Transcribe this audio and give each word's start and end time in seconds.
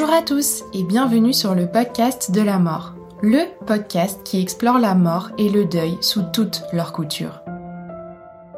Bonjour 0.00 0.14
à 0.14 0.22
tous 0.22 0.62
et 0.74 0.84
bienvenue 0.84 1.32
sur 1.32 1.56
le 1.56 1.66
podcast 1.66 2.30
de 2.30 2.40
la 2.40 2.60
mort, 2.60 2.94
le 3.20 3.40
podcast 3.66 4.20
qui 4.22 4.40
explore 4.40 4.78
la 4.78 4.94
mort 4.94 5.30
et 5.38 5.48
le 5.48 5.64
deuil 5.64 5.98
sous 6.02 6.22
toutes 6.32 6.62
leurs 6.72 6.92
coutures. 6.92 7.42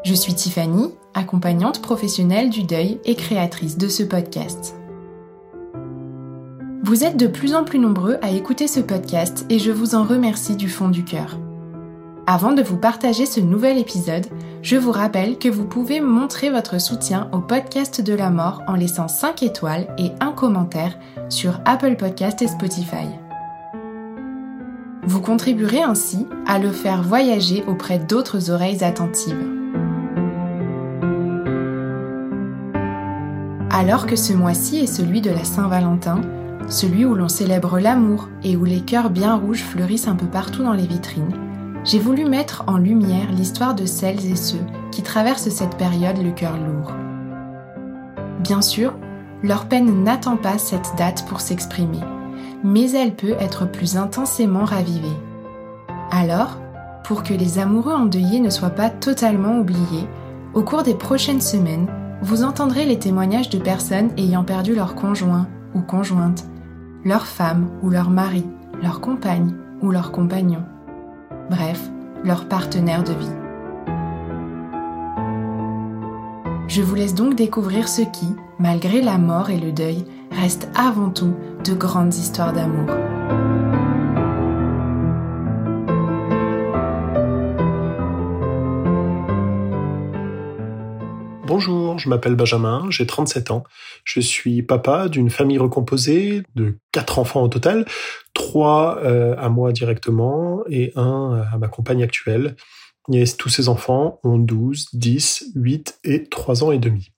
Je 0.05 0.12
suis 0.12 0.34
Tiffany, 0.34 0.91
accompagnante 1.14 1.80
professionnelle 1.80 2.50
du 2.50 2.64
deuil 2.64 3.00
et 3.06 3.14
créatrice 3.14 3.78
de 3.78 3.88
ce 3.88 4.02
podcast. 4.02 4.77
Vous 6.83 7.05
êtes 7.05 7.16
de 7.16 7.27
plus 7.27 7.55
en 7.55 7.64
plus 7.64 7.78
nombreux 7.78 8.18
à 8.20 8.28
écouter 8.33 8.68
ce 8.68 8.80
podcast 8.80 9.46
et 9.48 9.58
je 9.58 9.70
vous 9.72 9.94
en 9.94 10.05
remercie 10.05 10.56
du 10.56 10.68
fond 10.68 10.88
du 10.88 11.05
cœur. 11.05 11.38
Avant 12.27 12.52
de 12.52 12.62
vous 12.62 12.77
partager 12.77 13.24
ce 13.24 13.41
nouvel 13.41 13.78
épisode, 13.78 14.27
je 14.62 14.77
vous 14.77 14.92
rappelle 14.92 15.39
que 15.39 15.48
vous 15.48 15.64
pouvez 15.64 16.00
montrer 16.00 16.50
votre 16.50 16.80
soutien 16.80 17.28
au 17.33 17.39
podcast 17.39 18.00
de 18.00 18.12
la 18.12 18.30
mort 18.30 18.62
en 18.67 18.75
laissant 18.75 19.08
5 19.08 19.42
étoiles 19.42 19.86
et 19.98 20.12
un 20.20 20.33
commentaire 20.33 20.98
sur 21.28 21.61
Apple 21.64 21.97
Podcast 21.97 22.42
et 22.42 22.48
Spotify. 22.48 23.06
Vous 25.02 25.22
contribuerez 25.22 25.83
ainsi 25.83 26.27
à 26.47 26.58
le 26.58 26.70
faire 26.70 27.02
voyager 27.02 27.64
auprès 27.67 27.98
d'autres 27.98 28.50
oreilles 28.50 28.84
attentives. 28.84 29.48
Alors 33.70 34.06
que 34.06 34.17
ce 34.17 34.34
mois-ci 34.34 34.80
est 34.80 34.86
celui 34.86 35.22
de 35.22 35.30
la 35.30 35.45
Saint-Valentin, 35.45 36.20
celui 36.69 37.06
où 37.06 37.14
l'on 37.14 37.30
célèbre 37.30 37.80
l'amour 37.80 38.28
et 38.45 38.56
où 38.56 38.64
les 38.64 38.83
cœurs 38.83 39.08
bien 39.08 39.36
rouges 39.36 39.62
fleurissent 39.62 40.06
un 40.06 40.17
peu 40.17 40.27
partout 40.27 40.62
dans 40.62 40.74
les 40.74 40.86
vitrines, 40.86 41.49
j'ai 41.84 41.98
voulu 41.98 42.25
mettre 42.25 42.64
en 42.67 42.77
lumière 42.77 43.31
l'histoire 43.33 43.75
de 43.75 43.86
celles 43.86 44.31
et 44.31 44.36
ceux 44.36 44.64
qui 44.91 45.03
traversent 45.03 45.48
cette 45.48 45.77
période 45.77 46.19
le 46.23 46.31
cœur 46.31 46.56
lourd. 46.56 46.92
Bien 48.41 48.62
sûr, 48.62 48.95
leur 49.42 49.67
peine 49.67 50.05
n'attend 50.05 50.36
pas 50.36 50.58
cette 50.58 50.95
date 50.98 51.25
pour 51.27 51.41
s'exprimer, 51.41 52.01
mais 52.62 52.91
elle 52.92 53.14
peut 53.14 53.34
être 53.41 53.70
plus 53.70 53.97
intensément 53.97 54.64
ravivée. 54.64 55.08
Alors, 56.11 56.58
pour 57.05 57.23
que 57.23 57.33
les 57.35 57.58
amoureux 57.58 57.95
endeuillés 57.95 58.40
ne 58.40 58.51
soient 58.51 58.70
pas 58.70 58.90
totalement 58.90 59.58
oubliés, 59.58 60.07
au 60.52 60.63
cours 60.63 60.83
des 60.83 60.95
prochaines 60.95 61.40
semaines, 61.40 61.86
vous 62.23 62.45
entendrez 62.45 62.85
les 62.85 62.98
témoignages 62.98 63.48
de 63.48 63.58
personnes 63.58 64.11
ayant 64.19 64.45
perdu 64.45 64.74
leur 64.74 64.95
conjoint 64.95 65.48
ou 65.74 65.80
conjointe, 65.80 66.45
leur 67.05 67.27
femme 67.27 67.70
ou 67.83 67.89
leur 67.89 68.11
mari, 68.11 68.45
leur 68.83 69.01
compagne 69.01 69.55
ou 69.80 69.90
leur 69.90 70.13
compagnon 70.13 70.64
bref, 71.50 71.90
leur 72.24 72.46
partenaire 72.46 73.02
de 73.02 73.12
vie. 73.12 73.36
Je 76.68 76.80
vous 76.80 76.94
laisse 76.94 77.14
donc 77.14 77.34
découvrir 77.34 77.88
ce 77.88 78.02
qui, 78.02 78.36
malgré 78.61 79.02
la 79.02 79.18
mort 79.18 79.50
et 79.50 79.58
le 79.58 79.72
deuil, 79.72 80.05
reste 80.30 80.68
avant 80.77 81.10
tout 81.10 81.34
de 81.64 81.74
grandes 81.74 82.14
histoires 82.14 82.52
d'amour. 82.52 82.86
Bonjour, 91.50 91.98
je 91.98 92.08
m'appelle 92.08 92.36
Benjamin, 92.36 92.86
j'ai 92.90 93.08
37 93.08 93.50
ans. 93.50 93.64
Je 94.05 94.20
suis 94.20 94.62
papa 94.62 95.08
d'une 95.08 95.30
famille 95.30 95.58
recomposée 95.58 96.44
de 96.55 96.78
quatre 96.92 97.18
enfants 97.18 97.42
au 97.42 97.48
total, 97.48 97.86
trois 98.34 99.00
euh, 99.02 99.34
à 99.36 99.48
moi 99.48 99.72
directement 99.72 100.62
et 100.70 100.92
un 100.94 101.42
à 101.52 101.58
ma 101.58 101.66
compagne 101.66 102.05
actuelle. 102.05 102.55
Et 103.12 103.24
tous 103.36 103.48
ces 103.48 103.68
enfants 103.68 104.20
ont 104.22 104.39
12, 104.39 104.90
10, 104.92 105.50
8 105.56 105.98
et 106.05 106.28
3 106.28 106.62
ans 106.62 106.70
et 106.70 106.78
demi. 106.78 107.10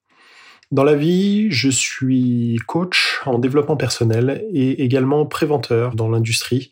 Dans 0.70 0.84
la 0.84 0.94
vie, 0.94 1.50
je 1.50 1.68
suis 1.68 2.56
coach 2.66 3.20
en 3.26 3.38
développement 3.38 3.76
personnel 3.76 4.46
et 4.50 4.82
également 4.82 5.26
préventeur 5.26 5.94
dans 5.94 6.08
l'industrie, 6.08 6.70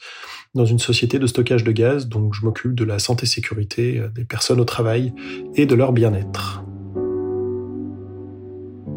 dans 0.55 0.65
une 0.65 0.79
société 0.79 1.19
de 1.19 1.27
stockage 1.27 1.63
de 1.63 1.73
gaz, 1.73 2.09
donc 2.09 2.33
je 2.33 2.43
m'occupe 2.43 2.75
de 2.75 2.85
la 2.85 2.99
santé-sécurité 2.99 4.01
des 4.15 4.25
personnes 4.25 4.61
au 4.61 4.65
travail 4.65 5.13
et 5.57 5.67
de 5.67 5.75
leur 5.75 5.93
bien-être. 5.93 6.65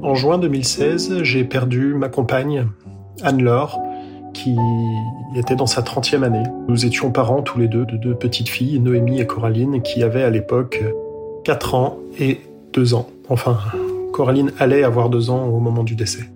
En 0.03 0.15
juin 0.15 0.37
2016, 0.37 1.23
j'ai 1.23 1.45
perdu 1.45 1.93
ma 1.93 2.09
compagne, 2.09 2.67
Anne-Laure, 3.21 3.79
qui 4.33 4.53
était 5.33 5.55
dans 5.55 5.65
sa 5.65 5.81
30e 5.81 6.23
année. 6.23 6.43
Nous 6.67 6.85
étions 6.85 7.09
parents 7.09 7.41
tous 7.41 7.57
les 7.57 7.69
deux 7.69 7.85
de 7.85 7.95
deux 7.95 8.13
petites 8.13 8.49
filles, 8.49 8.81
Noémie 8.81 9.21
et 9.21 9.25
Coraline, 9.25 9.81
qui 9.81 10.03
avaient 10.03 10.23
à 10.23 10.29
l'époque 10.29 10.83
4 11.45 11.75
ans 11.75 11.99
et 12.19 12.41
2 12.73 12.95
ans. 12.95 13.09
Enfin, 13.29 13.57
Coraline 14.11 14.51
allait 14.59 14.83
avoir 14.83 15.09
2 15.09 15.29
ans 15.29 15.45
au 15.45 15.61
moment 15.61 15.85
du 15.85 15.95
décès. 15.95 16.29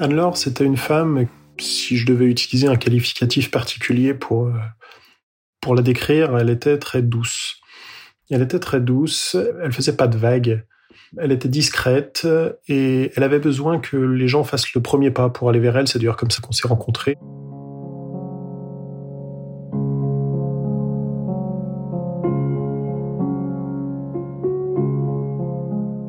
Anne-Laure, 0.00 0.36
c'était 0.36 0.64
une 0.64 0.76
femme, 0.76 1.26
si 1.60 1.96
je 1.96 2.06
devais 2.06 2.26
utiliser 2.26 2.66
un 2.66 2.76
qualificatif 2.76 3.52
particulier 3.52 4.14
pour, 4.14 4.46
euh, 4.46 4.52
pour 5.60 5.76
la 5.76 5.82
décrire, 5.82 6.36
elle 6.36 6.50
était 6.50 6.78
très 6.78 7.02
douce. 7.02 7.60
Elle 8.30 8.42
était 8.42 8.58
très 8.58 8.80
douce, 8.80 9.36
elle 9.62 9.72
faisait 9.72 9.96
pas 9.96 10.06
de 10.06 10.18
vagues, 10.18 10.62
elle 11.16 11.32
était 11.32 11.48
discrète 11.48 12.28
et 12.68 13.10
elle 13.16 13.22
avait 13.22 13.38
besoin 13.38 13.78
que 13.78 13.96
les 13.96 14.28
gens 14.28 14.44
fassent 14.44 14.74
le 14.74 14.82
premier 14.82 15.10
pas 15.10 15.30
pour 15.30 15.48
aller 15.48 15.60
vers 15.60 15.76
elle. 15.78 15.88
C'est 15.88 15.98
d'ailleurs 15.98 16.18
comme 16.18 16.30
ça 16.30 16.42
qu'on 16.42 16.52
s'est 16.52 16.68
rencontrés. 16.68 17.16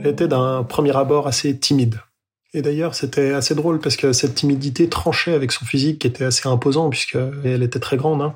Elle 0.02 0.08
était 0.08 0.28
d'un 0.28 0.64
premier 0.64 0.96
abord 0.96 1.28
assez 1.28 1.58
timide. 1.58 2.00
Et 2.54 2.62
d'ailleurs, 2.62 2.96
c'était 2.96 3.34
assez 3.34 3.54
drôle 3.54 3.80
parce 3.80 3.96
que 3.96 4.12
cette 4.12 4.36
timidité 4.36 4.90
tranchait 4.90 5.34
avec 5.34 5.52
son 5.52 5.66
physique 5.66 6.00
qui 6.00 6.08
était 6.08 6.26
assez 6.26 6.50
imposant 6.50 6.90
puisqu'elle 6.90 7.64
était 7.64 7.80
très 7.80 7.96
grande. 7.96 8.22
Hein. 8.22 8.34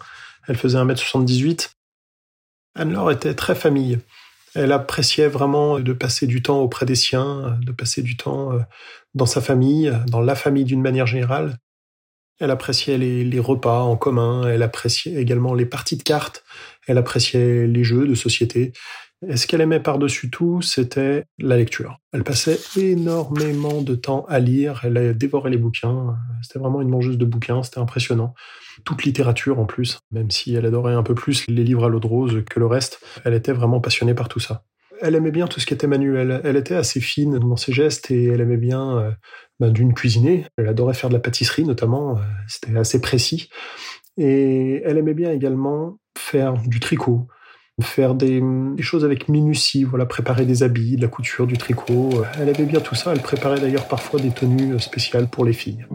Elle 0.48 0.56
faisait 0.56 0.78
1m78. 0.78 1.73
Anne-Laure 2.76 3.12
était 3.12 3.36
très 3.36 3.56
famille. 3.56 4.00
Elle 4.56 4.72
appréciait 4.72 5.28
vraiment 5.28 5.80
de 5.80 5.94
passer 5.94 6.28
du 6.28 6.42
temps 6.42 6.60
auprès 6.60 6.86
des 6.86 6.96
siens, 6.96 7.58
de 7.62 7.72
passer 7.72 8.02
du 8.02 8.18
temps 8.18 8.54
euh, 8.54 8.60
dans 9.16 9.26
sa 9.26 9.42
famille, 9.42 9.92
dans 10.08 10.22
la 10.22 10.36
famille 10.36 10.66
d'une 10.66 10.82
manière 10.82 11.08
générale. 11.08 11.58
Elle 12.40 12.52
appréciait 12.52 12.98
les, 12.98 13.40
repas 13.40 13.82
en 13.82 13.96
commun, 13.96 14.48
elle 14.48 14.64
appréciait 14.64 15.14
également 15.22 15.54
les 15.54 15.66
parties 15.66 15.98
de 15.98 16.04
cartes, 16.04 16.44
elle 16.88 16.98
appréciait 16.98 17.68
les 17.68 17.84
jeux 17.84 18.08
de 18.08 18.16
société. 18.16 18.74
Et 19.28 19.38
ce 19.38 19.48
qu'elle 19.48 19.62
aimait 19.62 19.80
par-dessus 19.80 20.30
tout, 20.30 20.62
c'était 20.62 21.26
la 21.40 21.58
lecture. 21.58 22.00
Elle 22.12 22.24
passait 22.24 22.60
énormément 22.78 23.82
de 23.82 23.96
temps 23.96 24.26
à 24.28 24.40
lire, 24.40 24.82
elle 24.84 25.18
dévorait 25.18 25.50
les 25.50 25.58
bouquins. 25.58 26.16
C'était 26.42 26.60
vraiment 26.60 26.82
une 26.82 26.90
mangeuse 26.90 27.18
de 27.18 27.26
bouquins, 27.26 27.64
c'était 27.64 27.80
impressionnant. 27.80 28.34
Toute 28.86 29.04
littérature 29.04 29.60
en 29.60 29.66
plus, 29.66 30.00
même 30.12 30.32
si 30.32 30.56
elle 30.56 30.66
adorait 30.66 30.94
un 30.94 31.04
peu 31.04 31.16
plus 31.16 31.46
les 31.48 31.64
livres 31.64 31.86
à 31.86 31.90
l'eau 31.90 32.00
de 32.00 32.08
rose 32.08 32.44
que 32.50 32.60
le 32.60 32.66
reste, 32.66 33.00
elle 33.24 33.34
était 33.34 33.54
vraiment 33.54 33.80
passionnée 33.80 34.14
par 34.14 34.28
tout 34.28 34.40
ça. 34.40 34.64
Elle 35.02 35.16
aimait 35.16 35.32
bien 35.32 35.48
tout 35.48 35.60
ce 35.60 35.66
qui 35.66 35.74
était 35.74 35.88
manuel. 35.88 36.42
Elle 36.44 36.56
était 36.56 36.76
assez 36.76 37.02
fine 37.02 37.38
dans 37.38 37.58
ses 37.58 37.74
gestes 37.74 38.10
et 38.12 38.26
elle 38.26 38.42
aimait 38.42 38.58
bien 38.58 38.98
euh, 38.98 39.12
ben, 39.60 39.72
d'une 39.72 39.94
cuisiner. 39.94 40.46
Elle 40.58 40.68
adorait 40.68 40.94
faire 40.94 41.10
de 41.10 41.14
la 41.14 41.20
pâtisserie 41.20 41.66
notamment, 41.66 42.18
euh, 42.18 42.22
c'était 42.48 42.78
assez 42.78 43.02
précis. 43.02 43.50
Et 44.18 44.82
elle 44.86 44.98
aimait 44.98 45.14
bien 45.14 45.32
également 45.32 45.98
faire 46.18 46.54
du 46.54 46.80
tricot, 46.80 47.28
faire 47.82 48.14
des, 48.14 48.42
choses 48.80 49.04
avec 49.04 49.30
minutie, 49.30 49.84
voilà, 49.84 50.06
préparer 50.06 50.46
des 50.46 50.64
habits, 50.64 50.96
de 50.96 51.02
la 51.02 51.08
couture, 51.08 51.48
du 51.48 51.58
tricot. 51.58 52.24
Elle 52.40 52.50
avait 52.50 52.66
bien 52.66 52.80
tout 52.80 52.96
ça. 52.96 53.14
Elle 53.14 53.22
préparait 53.22 53.60
d'ailleurs 53.60 53.88
parfois 53.88 54.20
des 54.20 54.30
tenues 54.30 54.80
spéciales 54.80 55.28
pour 55.28 55.46
les 55.46 55.54
filles. 55.54 55.86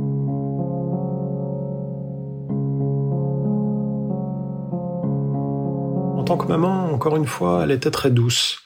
En 6.17 6.25
tant 6.25 6.37
que 6.37 6.49
maman, 6.49 6.93
encore 6.93 7.17
une 7.17 7.27
fois, 7.27 7.63
elle 7.63 7.71
était 7.71 7.91
très 7.91 8.11
douce. 8.11 8.63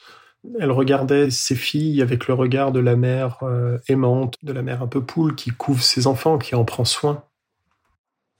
Elle 0.59 0.71
regardait 0.71 1.29
ses 1.29 1.55
filles 1.55 2.01
avec 2.01 2.27
le 2.27 2.33
regard 2.33 2.73
de 2.73 2.81
la 2.81 2.97
mère 2.97 3.37
euh, 3.43 3.77
aimante, 3.87 4.35
de 4.43 4.51
la 4.51 4.61
mère 4.61 4.81
un 4.81 4.87
peu 4.87 5.01
poule 5.01 5.35
qui 5.35 5.51
couvre 5.51 5.81
ses 5.81 6.05
enfants, 6.05 6.37
qui 6.37 6.55
en 6.55 6.65
prend 6.65 6.83
soin. 6.83 7.23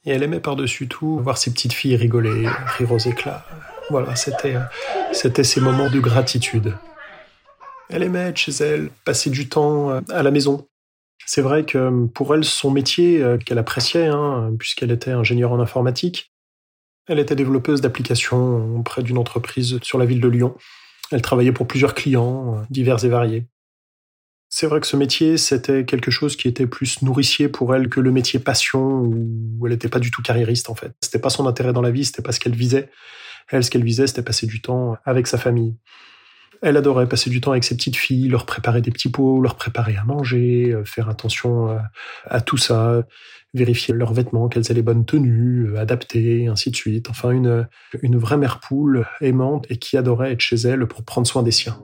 Et 0.04 0.12
elle 0.12 0.24
aimait 0.24 0.42
par-dessus 0.42 0.90
tout 0.90 1.20
voir 1.20 1.38
ses 1.38 1.54
petites 1.54 1.72
filles 1.72 1.96
rigoler, 1.96 2.46
rire 2.78 2.92
aux 2.92 2.98
éclats. 2.98 3.46
Voilà, 3.89 4.15
c'était, 4.15 4.56
c'était 5.12 5.44
ces 5.44 5.59
moments 5.59 5.89
de 5.89 6.00
gratitude. 6.00 6.74
Elle 7.89 8.03
aimait 8.03 8.30
être 8.30 8.38
chez 8.38 8.51
elle, 8.51 8.89
passer 9.06 9.30
du 9.30 9.50
temps 9.50 9.91
euh, 9.91 10.01
à 10.09 10.24
la 10.24 10.31
maison. 10.31 10.68
C'est 11.25 11.41
vrai 11.41 11.63
que 11.65 12.06
pour 12.07 12.33
elle, 12.33 12.44
son 12.44 12.71
métier, 12.71 13.21
euh, 13.21 13.38
qu'elle 13.38 13.57
appréciait, 13.57 14.07
hein, 14.07 14.51
puisqu'elle 14.57 14.91
était 14.91 15.12
ingénieure 15.12 15.51
en 15.51 15.59
informatique, 15.59 16.33
elle 17.07 17.19
était 17.19 17.35
développeuse 17.35 17.81
d'applications 17.81 18.77
auprès 18.77 19.03
d'une 19.03 19.18
entreprise 19.18 19.80
sur 19.81 19.97
la 19.97 20.06
ville 20.06 20.21
de 20.21 20.27
Lyon. 20.27 20.56
Elle 21.12 21.21
travaillait 21.21 21.51
pour 21.51 21.68
plusieurs 21.68 21.94
clients, 21.94 22.57
euh, 22.57 22.62
divers 22.69 23.03
et 23.03 23.09
variés. 23.09 23.45
C'est 24.50 24.68
vrai 24.68 24.79
que 24.79 24.88
ce 24.88 24.95
métier, 24.95 25.38
c'était 25.38 25.83
quelque 25.83 26.12
chose 26.12 26.36
qui 26.36 26.47
était 26.47 26.68
plus 26.68 27.01
nourricier 27.01 27.50
pour 27.50 27.75
elle 27.75 27.89
que 27.89 28.00
le 28.00 28.12
métier 28.12 28.39
passion, 28.39 29.01
où 29.01 29.65
elle 29.65 29.74
n'était 29.74 29.89
pas 29.89 30.00
du 30.00 30.12
tout 30.12 30.21
carriériste 30.21 30.69
en 30.69 30.75
fait. 30.75 30.91
C'était 31.01 31.19
pas 31.19 31.31
son 31.31 31.47
intérêt 31.47 31.74
dans 31.74 31.81
la 31.81 31.89
vie, 31.89 32.06
c'était 32.06 32.21
pas 32.21 32.31
ce 32.31 32.39
qu'elle 32.39 32.56
visait. 32.56 32.89
Elle, 33.50 33.63
ce 33.63 33.72
qu'elle 33.72 33.84
visait, 33.84 34.07
c'était 34.07 34.24
passer 34.24 34.48
du 34.48 34.62
temps 34.62 34.98
avec 35.06 35.28
sa 35.28 35.38
famille. 35.38 35.75
Elle 36.62 36.78
adorait 36.78 37.10
passer 37.10 37.30
du 37.30 37.42
temps 37.42 37.51
avec 37.51 37.66
ses 37.66 37.75
petites 37.75 37.98
filles, 37.98 38.30
leur 38.30 38.45
préparer 38.45 38.81
des 38.81 38.90
petits 38.90 39.10
pots, 39.10 39.42
leur 39.42 39.56
préparer 39.56 39.98
à 39.98 40.06
manger, 40.06 40.72
euh, 40.72 40.86
faire 40.86 41.10
attention 41.10 41.69
euh, 41.69 41.78
à 42.25 42.40
tout 42.40 42.56
ça, 42.56 43.04
vérifier 43.54 43.94
leurs 43.94 44.13
vêtements, 44.13 44.48
qu'elles 44.48 44.72
aient 44.72 44.75
les 44.75 44.81
bonnes 44.81 45.06
tenues, 45.06 45.72
euh, 45.72 45.80
adapter, 45.80 46.48
ainsi 46.48 46.72
de 46.72 46.75
suite. 46.75 47.10
Enfin, 47.10 47.31
une, 47.31 47.68
une 48.01 48.18
vraie 48.18 48.38
mère 48.38 48.62
poule 48.62 49.06
aimante 49.19 49.66
et 49.69 49.78
qui 49.78 49.98
adorait 49.98 50.31
être 50.31 50.42
chez 50.42 50.56
elle 50.56 50.88
pour 50.88 51.04
prendre 51.04 51.28
soin 51.28 51.44
des 51.44 51.51
siens. 51.51 51.78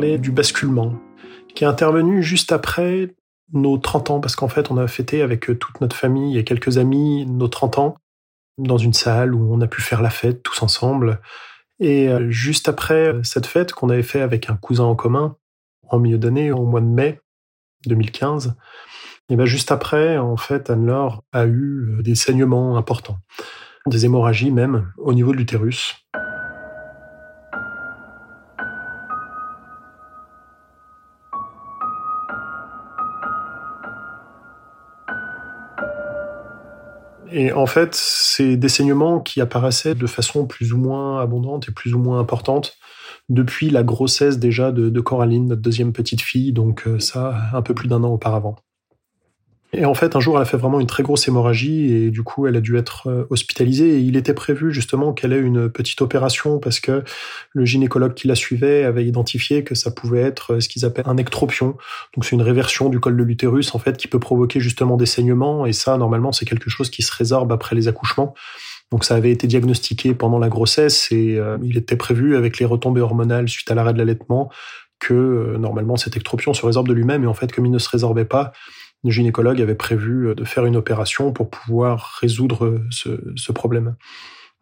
Du 0.00 0.32
basculement, 0.32 0.94
qui 1.54 1.64
est 1.64 1.66
intervenu 1.66 2.22
juste 2.22 2.52
après 2.52 3.14
nos 3.52 3.78
30 3.78 4.10
ans, 4.10 4.20
parce 4.20 4.36
qu'en 4.36 4.48
fait, 4.48 4.70
on 4.70 4.78
a 4.78 4.86
fêté 4.86 5.22
avec 5.22 5.50
euh, 5.50 5.54
toute 5.56 5.80
notre 5.80 5.96
famille 5.96 6.38
et 6.38 6.44
quelques 6.44 6.78
amis 6.78 7.26
nos 7.26 7.48
30 7.48 7.78
ans 7.78 7.96
dans 8.58 8.78
une 8.78 8.92
salle 8.92 9.34
où 9.34 9.52
on 9.52 9.60
a 9.60 9.66
pu 9.66 9.82
faire 9.82 10.02
la 10.02 10.10
fête 10.10 10.42
tous 10.42 10.62
ensemble. 10.62 11.20
Et 11.80 12.08
euh, 12.08 12.30
juste 12.30 12.68
après 12.68 13.12
euh, 13.12 13.22
cette 13.24 13.46
fête 13.46 13.72
qu'on 13.72 13.90
avait 13.90 14.02
fait 14.02 14.20
avec 14.20 14.48
un 14.48 14.56
cousin 14.56 14.84
en 14.84 14.94
commun, 14.94 15.36
en 15.88 15.98
milieu 15.98 16.18
d'année, 16.18 16.52
au 16.52 16.64
mois 16.64 16.80
de 16.80 16.86
mai 16.86 17.20
2015, 17.86 18.54
et 19.28 19.36
bien 19.36 19.46
juste 19.46 19.72
après, 19.72 20.18
en 20.18 20.36
fait, 20.36 20.70
Anne-Laure 20.70 21.24
a 21.32 21.46
eu 21.46 21.98
des 22.00 22.14
saignements 22.14 22.76
importants, 22.76 23.18
des 23.86 24.04
hémorragies 24.04 24.50
même 24.50 24.92
au 24.98 25.12
niveau 25.12 25.32
de 25.32 25.36
l'utérus. 25.36 25.94
Et 37.32 37.52
en 37.52 37.66
fait, 37.66 37.94
c'est 37.94 38.56
des 38.56 38.68
saignements 38.68 39.20
qui 39.20 39.40
apparaissaient 39.40 39.94
de 39.94 40.06
façon 40.06 40.46
plus 40.46 40.72
ou 40.72 40.78
moins 40.78 41.20
abondante 41.20 41.68
et 41.68 41.72
plus 41.72 41.94
ou 41.94 41.98
moins 41.98 42.18
importante 42.18 42.76
depuis 43.28 43.70
la 43.70 43.82
grossesse 43.82 44.38
déjà 44.38 44.72
de, 44.72 44.90
de 44.90 45.00
Coraline, 45.00 45.46
notre 45.46 45.62
deuxième 45.62 45.92
petite 45.92 46.20
fille, 46.20 46.52
donc 46.52 46.86
euh, 46.86 46.98
ça, 46.98 47.36
un 47.52 47.62
peu 47.62 47.74
plus 47.74 47.88
d'un 47.88 48.02
an 48.02 48.12
auparavant. 48.12 48.56
Et 49.72 49.84
en 49.84 49.94
fait, 49.94 50.16
un 50.16 50.20
jour, 50.20 50.36
elle 50.36 50.42
a 50.42 50.46
fait 50.46 50.56
vraiment 50.56 50.80
une 50.80 50.88
très 50.88 51.04
grosse 51.04 51.28
hémorragie 51.28 51.92
et 51.92 52.10
du 52.10 52.24
coup, 52.24 52.48
elle 52.48 52.56
a 52.56 52.60
dû 52.60 52.76
être 52.76 53.06
euh, 53.06 53.24
hospitalisée. 53.30 53.98
Et 53.98 53.98
il 54.00 54.16
était 54.16 54.34
prévu 54.34 54.72
justement 54.72 55.12
qu'elle 55.12 55.32
ait 55.32 55.38
une 55.38 55.70
petite 55.70 56.02
opération 56.02 56.58
parce 56.58 56.80
que 56.80 57.04
le 57.52 57.64
gynécologue 57.64 58.14
qui 58.14 58.26
la 58.26 58.34
suivait 58.34 58.82
avait 58.82 59.06
identifié 59.06 59.62
que 59.62 59.76
ça 59.76 59.92
pouvait 59.92 60.22
être 60.22 60.54
euh, 60.54 60.60
ce 60.60 60.68
qu'ils 60.68 60.84
appellent 60.84 61.08
un 61.08 61.16
ectropion. 61.16 61.76
Donc, 62.16 62.24
c'est 62.24 62.34
une 62.34 62.42
réversion 62.42 62.88
du 62.88 62.98
col 62.98 63.16
de 63.16 63.22
l'utérus 63.22 63.72
en 63.74 63.78
fait 63.78 63.96
qui 63.96 64.08
peut 64.08 64.18
provoquer 64.18 64.58
justement 64.58 64.96
des 64.96 65.06
saignements. 65.06 65.64
Et 65.66 65.72
ça, 65.72 65.96
normalement, 65.96 66.32
c'est 66.32 66.46
quelque 66.46 66.68
chose 66.68 66.90
qui 66.90 67.02
se 67.02 67.14
résorbe 67.14 67.52
après 67.52 67.76
les 67.76 67.86
accouchements. 67.86 68.34
Donc 68.90 69.04
ça 69.04 69.14
avait 69.14 69.30
été 69.30 69.46
diagnostiqué 69.46 70.14
pendant 70.14 70.40
la 70.40 70.48
grossesse 70.48 71.12
et 71.12 71.36
euh, 71.38 71.58
il 71.62 71.78
était 71.78 71.94
prévu 71.94 72.34
avec 72.36 72.58
les 72.58 72.66
retombées 72.66 73.00
hormonales 73.00 73.48
suite 73.48 73.70
à 73.70 73.76
l'arrêt 73.76 73.92
de 73.92 73.98
l'allaitement 73.98 74.50
que 74.98 75.56
normalement 75.58 75.96
cet 75.96 76.16
ectropion 76.16 76.54
se 76.54 76.66
résorbe 76.66 76.88
de 76.88 76.92
lui-même 76.92 77.22
et 77.22 77.26
en 77.28 77.34
fait 77.34 77.52
comme 77.52 77.66
il 77.66 77.72
ne 77.72 77.78
se 77.78 77.88
résorbait 77.88 78.24
pas, 78.24 78.52
le 79.02 79.10
gynécologue 79.10 79.60
avait 79.60 79.74
prévu 79.74 80.28
euh, 80.28 80.34
de 80.34 80.44
faire 80.44 80.66
une 80.66 80.76
opération 80.76 81.32
pour 81.32 81.50
pouvoir 81.50 82.18
résoudre 82.20 82.66
euh, 82.66 82.86
ce, 82.90 83.52
problème. 83.52 83.96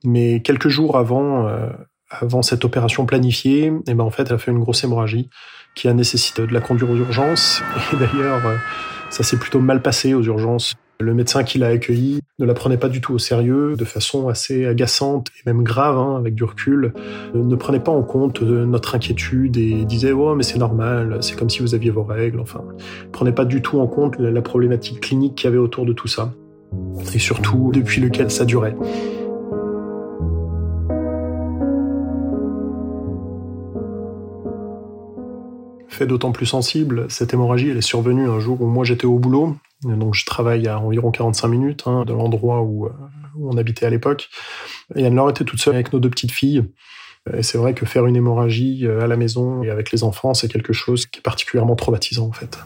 Mais 0.05 0.40
quelques 0.43 0.69
jours 0.69 0.96
avant, 0.96 1.49
euh, 1.49 1.70
avant 2.11 2.43
cette 2.43 2.64
opération 2.64 3.06
planifiée, 3.06 3.73
eh 3.87 3.94
ben 3.94 4.05
en 4.05 4.11
fait, 4.11 4.29
elle 4.29 4.35
a 4.35 4.38
fait 4.38 4.50
une 4.50 4.61
grosse 4.61 4.85
hémorragie 4.85 5.29
qui 5.75 5.88
a 5.88 5.93
nécessité 5.93 6.46
de 6.46 6.52
la 6.52 6.61
conduire 6.61 6.90
aux 6.90 6.96
urgences. 6.96 7.62
Et 7.93 7.96
d'ailleurs, 7.96 8.40
ça 9.11 9.23
s'est 9.23 9.37
plutôt 9.37 9.61
mal 9.61 9.82
passé 9.82 10.14
aux 10.14 10.23
urgences. 10.23 10.75
Le 11.00 11.15
médecin 11.15 11.45
qui 11.45 11.59
l'a 11.59 11.69
accueilli 11.69 12.19
ne 12.41 12.45
la 12.45 12.55
prenait 12.55 12.77
pas 12.77 12.89
du 12.89 13.00
tout 13.00 13.15
au 13.15 13.19
sérieux, 13.19 13.77
de 13.77 13.85
façon 13.85 14.27
assez 14.27 14.67
agaçante 14.67 15.29
et 15.29 15.43
même 15.47 15.62
grave, 15.62 15.97
hein, 15.97 16.17
avec 16.17 16.35
du 16.35 16.43
recul, 16.43 16.93
ne 17.35 17.55
prenait 17.55 17.79
pas 17.79 17.93
en 17.93 18.03
compte 18.03 18.43
euh, 18.43 18.67
notre 18.67 18.97
inquiétude 18.97 19.56
et 19.56 19.85
disait 19.85 20.11
oh 20.11 20.35
mais 20.35 20.43
c'est 20.43 20.59
normal, 20.59 21.19
c'est 21.21 21.39
comme 21.39 21.50
si 21.50 21.61
vous 21.61 21.77
aviez 21.77 21.91
vos 21.91 22.03
règles. 22.03 22.41
Enfin, 22.41 22.65
prenait 23.12 23.31
pas 23.31 23.45
du 23.45 23.62
tout 23.62 23.79
en 23.79 23.87
compte 23.87 24.19
la 24.19 24.43
problématique 24.43 25.00
clinique 25.00 25.37
qu'il 25.37 25.45
y 25.45 25.49
avait 25.49 25.59
autour 25.59 25.87
de 25.87 25.93
tout 25.93 26.09
ça 26.09 26.33
et 27.15 27.19
surtout 27.21 27.71
depuis 27.73 28.00
lequel 28.00 28.29
ça 28.29 28.45
durait. 28.45 28.75
D'autant 36.07 36.33
plus 36.33 36.47
sensible, 36.47 37.07
cette 37.09 37.35
hémorragie, 37.35 37.71
elle 37.71 37.78
est 37.78 37.81
survenue 37.83 38.28
un 38.28 38.40
jour 38.40 38.61
où 38.62 38.67
moi 38.67 38.85
j'étais 38.85 39.07
au 39.07 39.19
boulot 39.19 39.57
donc 39.85 40.14
je 40.14 40.25
travaille 40.25 40.67
à 40.67 40.81
environ 40.81 41.11
45 41.11 41.49
minutes 41.49 41.83
hein, 41.87 42.05
de 42.05 42.12
l'endroit 42.12 42.62
où, 42.62 42.87
euh, 42.87 42.90
où, 43.37 43.50
on 43.50 43.57
habitait 43.57 43.87
à 43.87 43.90
l'époque. 43.90 44.28
Et 44.97 45.07
Anne-Laure 45.07 45.31
était 45.31 45.45
toute 45.45 45.61
seule 45.61 45.75
avec 45.75 45.93
nos 45.93 46.00
deux 46.00 46.11
petites 46.11 46.33
filles. 46.33 46.64
Et 47.37 47.43
c'est 47.43 47.59
vrai 47.59 47.75
que 47.75 47.85
faire 47.85 48.07
une 48.07 48.17
hémorragie 48.17 48.87
euh, 48.87 49.02
à 49.02 49.07
la 49.07 49.17
maison 49.17 49.62
et 49.62 49.71
avec 49.71 49.93
les 49.93 50.02
enfants, 50.02 50.35
c'est 50.35 50.49
quelque 50.49 50.73
chose 50.73 51.07
qui 51.07 51.19
est 51.19 51.23
particulièrement 51.23 51.76
traumatisant 51.76 52.26
en 52.26 52.33
fait. 52.33 52.59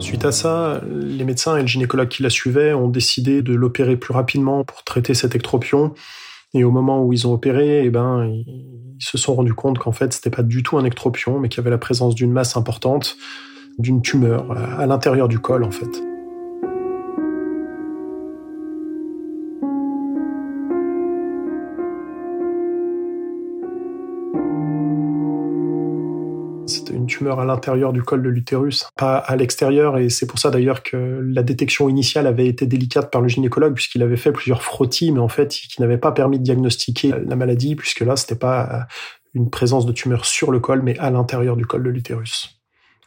Suite 0.00 0.24
à 0.24 0.32
ça, 0.32 0.80
les 0.90 1.24
médecins 1.24 1.56
et 1.56 1.60
le 1.60 1.66
gynécologue 1.66 2.08
qui 2.08 2.22
la 2.22 2.30
suivaient 2.30 2.72
ont 2.72 2.88
décidé 2.88 3.42
de 3.42 3.52
l'opérer 3.52 3.96
plus 3.96 4.12
rapidement 4.12 4.64
pour 4.64 4.82
traiter 4.82 5.14
cet 5.14 5.36
ectropion. 5.36 5.92
Et 6.54 6.64
au 6.64 6.70
moment 6.70 7.04
où 7.04 7.12
ils 7.12 7.26
ont 7.28 7.32
opéré, 7.32 7.84
eh 7.84 7.90
ben, 7.90 8.24
ils 8.26 8.96
se 8.98 9.18
sont 9.18 9.34
rendus 9.34 9.54
compte 9.54 9.78
qu'en 9.78 9.92
fait, 9.92 10.12
c'était 10.12 10.30
pas 10.30 10.42
du 10.42 10.62
tout 10.62 10.78
un 10.78 10.84
ectropion, 10.84 11.38
mais 11.38 11.48
qu'il 11.48 11.58
y 11.58 11.60
avait 11.60 11.70
la 11.70 11.78
présence 11.78 12.14
d'une 12.14 12.32
masse 12.32 12.56
importante, 12.56 13.16
d'une 13.78 14.02
tumeur 14.02 14.50
à 14.52 14.86
l'intérieur 14.86 15.28
du 15.28 15.38
col, 15.38 15.64
en 15.64 15.70
fait. 15.70 16.09
À 27.28 27.44
l'intérieur 27.44 27.92
du 27.92 28.02
col 28.02 28.22
de 28.22 28.28
l'utérus, 28.28 28.88
pas 28.96 29.16
à 29.16 29.36
l'extérieur. 29.36 29.98
Et 29.98 30.08
c'est 30.08 30.26
pour 30.26 30.38
ça 30.38 30.50
d'ailleurs 30.50 30.82
que 30.82 31.20
la 31.22 31.42
détection 31.42 31.88
initiale 31.88 32.26
avait 32.26 32.46
été 32.46 32.66
délicate 32.66 33.10
par 33.10 33.20
le 33.20 33.28
gynécologue 33.28 33.74
puisqu'il 33.74 34.02
avait 34.02 34.16
fait 34.16 34.32
plusieurs 34.32 34.62
frottis, 34.62 35.12
mais 35.12 35.20
en 35.20 35.28
fait, 35.28 35.48
qui 35.50 35.80
n'avait 35.80 35.98
pas 35.98 36.12
permis 36.12 36.38
de 36.38 36.44
diagnostiquer 36.44 37.12
la 37.26 37.36
maladie 37.36 37.76
puisque 37.76 38.00
là, 38.00 38.16
c'était 38.16 38.34
pas 38.34 38.86
une 39.34 39.50
présence 39.50 39.86
de 39.86 39.92
tumeur 39.92 40.24
sur 40.24 40.50
le 40.50 40.60
col, 40.60 40.82
mais 40.82 40.98
à 40.98 41.10
l'intérieur 41.10 41.56
du 41.56 41.66
col 41.66 41.82
de 41.82 41.90
l'utérus 41.90 42.56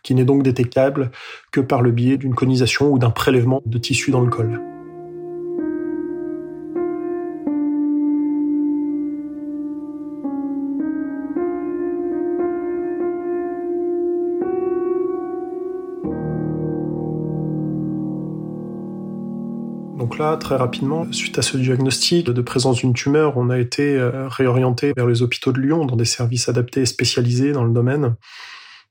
qui 0.03 0.13
n'est 0.15 0.25
donc 0.25 0.43
détectable 0.43 1.11
que 1.51 1.61
par 1.61 1.81
le 1.81 1.91
biais 1.91 2.17
d'une 2.17 2.35
conisation 2.35 2.91
ou 2.91 2.99
d'un 2.99 3.09
prélèvement 3.09 3.61
de 3.65 3.77
tissu 3.77 4.11
dans 4.11 4.19
le 4.19 4.29
col. 4.29 4.72
très 20.39 20.55
rapidement, 20.55 21.05
suite 21.11 21.37
à 21.37 21.41
ce 21.41 21.57
diagnostic 21.57 22.25
de 22.29 22.41
présence 22.41 22.77
d'une 22.77 22.93
tumeur, 22.93 23.37
on 23.37 23.49
a 23.49 23.59
été 23.59 23.95
euh, 23.95 24.27
réorienté 24.27 24.93
vers 24.95 25.07
les 25.07 25.21
hôpitaux 25.21 25.51
de 25.51 25.59
Lyon, 25.59 25.85
dans 25.85 25.95
des 25.95 26.05
services 26.05 26.49
adaptés 26.49 26.85
spécialisés 26.85 27.51
dans 27.51 27.63
le 27.63 27.73
domaine. 27.73 28.15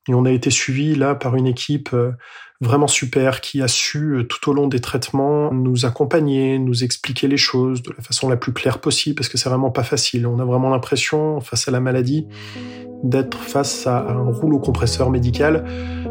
Et 0.09 0.15
on 0.15 0.25
a 0.25 0.31
été 0.31 0.51
suivi 0.51 0.95
là 0.95 1.15
par 1.15 1.37
une 1.37 1.47
équipe 1.47 1.91
euh, 1.93 2.13
vraiment 2.61 2.89
super 2.89 3.41
qui 3.41 3.63
a 3.63 3.69
su 3.69 4.17
euh, 4.17 4.25
tout 4.25 4.51
au 4.51 4.55
long 4.55 4.69
des 4.69 4.81
traitements 4.81 5.53
nous 5.53 5.87
accompagner, 5.87 6.59
nous 6.59 6.85
expliquer 6.85 7.29
les 7.29 7.37
choses 7.37 7.83
de 7.83 7.93
la 7.97 8.03
façon 8.03 8.29
la 8.29 8.37
plus 8.37 8.53
claire 8.53 8.79
possible 8.79 9.17
parce 9.17 9.29
que 9.29 9.39
c'est 9.39 9.49
vraiment 9.49 9.71
pas 9.71 9.85
facile. 9.85 10.27
On 10.27 10.39
a 10.39 10.45
vraiment 10.45 10.71
l'impression 10.71 11.41
face 11.41 11.69
à 11.69 11.71
la 11.71 11.81
maladie 11.81 12.27
d'être 13.03 13.39
face 13.39 13.87
à 13.87 13.99
un 14.09 14.31
rouleau 14.31 14.59
compresseur 14.59 15.11
médical, 15.11 15.65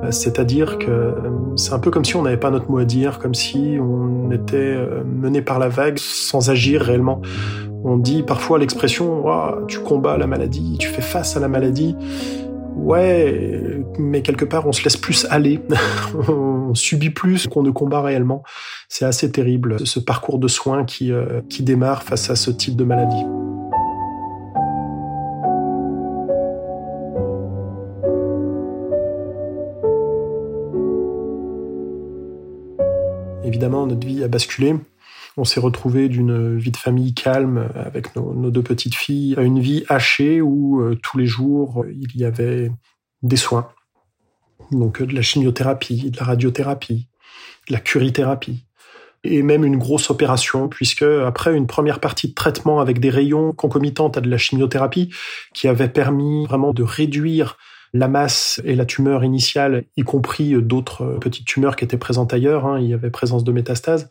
euh, 0.04 0.12
c'est-à-dire 0.12 0.78
que 0.78 1.14
c'est 1.56 1.74
un 1.74 1.80
peu 1.80 1.92
comme 1.92 2.06
si 2.06 2.16
on 2.16 2.24
n'avait 2.24 2.38
pas 2.38 2.50
notre 2.50 2.70
mot 2.70 2.80
à 2.80 2.86
dire, 2.86 3.20
comme 3.20 3.34
si 3.34 3.78
on 3.80 4.32
était 4.32 4.78
mené 5.06 5.42
par 5.42 5.60
la 5.60 5.70
vague 5.70 5.98
sans 5.98 6.50
agir 6.50 6.82
réellement. 6.82 7.22
On 7.84 7.98
dit 7.98 8.24
parfois 8.24 8.60
l'expression 8.60 9.24
tu 9.68 9.80
combats 9.80 10.18
la 10.18 10.28
maladie, 10.28 10.78
tu 10.80 10.88
fais 10.88 11.02
face 11.02 11.36
à 11.36 11.40
la 11.40 11.48
maladie. 11.48 11.96
Ouais, 12.76 13.84
mais 14.00 14.22
quelque 14.22 14.46
part, 14.46 14.66
on 14.68 14.72
se 14.72 14.84
laisse 14.84 14.98
plus 14.98 15.28
aller. 15.30 15.60
on 16.28 16.74
subit 16.74 17.10
plus 17.10 17.48
qu'on 17.48 17.64
ne 17.64 17.72
combat 17.72 18.02
réellement. 18.02 18.44
C'est 18.90 19.06
assez 19.06 19.32
terrible, 19.32 19.86
ce 19.86 20.00
parcours 20.00 20.40
de 20.40 20.48
soins 20.48 20.86
qui, 20.86 21.12
euh, 21.12 21.42
qui 21.50 21.64
démarre 21.64 22.04
face 22.04 22.30
à 22.30 22.36
ce 22.36 22.50
type 22.52 22.76
de 22.76 22.84
maladie. 22.84 23.24
Évidemment, 33.62 33.86
notre 33.86 34.08
vie 34.08 34.24
a 34.24 34.28
basculé. 34.28 34.76
On 35.38 35.44
s'est 35.46 35.60
retrouvé 35.60 36.10
d'une 36.10 36.58
vie 36.58 36.72
de 36.72 36.78
famille 36.78 37.14
calme 37.14 37.70
avec 37.76 38.16
nos, 38.16 38.50
deux 38.50 38.64
petites 38.64 38.96
filles 38.96 39.36
à 39.38 39.44
une 39.44 39.60
vie 39.60 39.84
hachée 39.88 40.42
où 40.42 40.82
euh, 40.82 40.96
tous 40.96 41.20
les 41.20 41.28
jours 41.28 41.86
il 41.88 42.20
y 42.20 42.26
avait 42.26 42.72
des 43.22 43.36
soins. 43.36 43.70
Donc 44.72 45.00
euh, 45.00 45.06
de 45.06 45.14
la 45.14 45.22
chimiothérapie, 45.22 46.10
de 46.10 46.18
la 46.18 46.26
radiothérapie, 46.26 47.08
de 47.68 47.74
la 47.74 47.80
curithérapie 47.80 48.66
et 49.24 49.44
même 49.44 49.64
une 49.64 49.78
grosse 49.78 50.10
opération, 50.10 50.68
puisque 50.68 51.04
après 51.04 51.56
une 51.56 51.68
première 51.68 52.00
partie 52.00 52.30
de 52.30 52.34
traitement 52.34 52.80
avec 52.80 53.00
des 53.00 53.12
rayons 53.12 53.52
concomitantes 53.52 54.18
à 54.18 54.22
de 54.22 54.30
la 54.30 54.40
chimiothérapie, 54.40 55.14
qui 55.54 55.68
avait 55.68 55.88
permis 55.88 56.48
vraiment 56.48 56.74
de 56.74 56.82
réduire 56.82 57.60
la 57.94 58.08
masse 58.08 58.62
et 58.64 58.76
la 58.76 58.86
tumeur 58.86 59.24
initiale, 59.24 59.84
y 59.98 60.04
compris 60.04 60.54
d'autres 60.62 61.18
petites 61.20 61.46
tumeurs 61.46 61.76
qui 61.76 61.84
étaient 61.84 61.98
présentes 61.98 62.34
ailleurs, 62.34 62.66
hein, 62.66 62.80
il 62.80 62.88
y 62.88 62.94
avait 62.94 63.10
présence 63.10 63.44
de 63.44 63.52
métastases, 63.52 64.10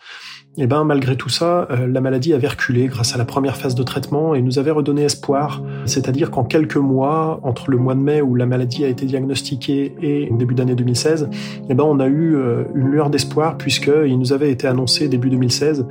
et 0.58 0.64
eh 0.64 0.66
ben 0.66 0.82
malgré 0.82 1.16
tout 1.16 1.28
ça, 1.28 1.68
euh, 1.70 1.86
la 1.86 2.00
maladie 2.00 2.34
avait 2.34 2.48
reculé 2.48 2.88
grâce 2.88 3.14
à 3.14 3.18
la 3.18 3.24
première 3.24 3.56
phase 3.56 3.76
de 3.76 3.84
traitement 3.84 4.34
et 4.34 4.42
nous 4.42 4.58
avait 4.58 4.72
redonné 4.72 5.04
espoir. 5.04 5.62
C'est-à-dire 5.84 6.32
qu'en 6.32 6.42
quelques 6.42 6.76
mois, 6.76 7.38
entre 7.44 7.70
le 7.70 7.76
mois 7.76 7.94
de 7.94 8.00
mai 8.00 8.20
où 8.20 8.34
la 8.34 8.46
maladie 8.46 8.84
a 8.84 8.88
été 8.88 9.06
diagnostiquée 9.06 9.94
et 10.02 10.28
début 10.32 10.56
d'année 10.56 10.74
2016, 10.74 11.30
eh 11.68 11.74
ben 11.74 11.84
on 11.84 12.00
a 12.00 12.08
eu 12.08 12.34
euh, 12.34 12.64
une 12.74 12.88
lueur 12.88 13.10
d'espoir 13.10 13.58
puisqu'il 13.58 14.18
nous 14.18 14.32
avait 14.32 14.50
été 14.50 14.66
annoncé 14.66 15.06
début 15.06 15.30
2016 15.30 15.86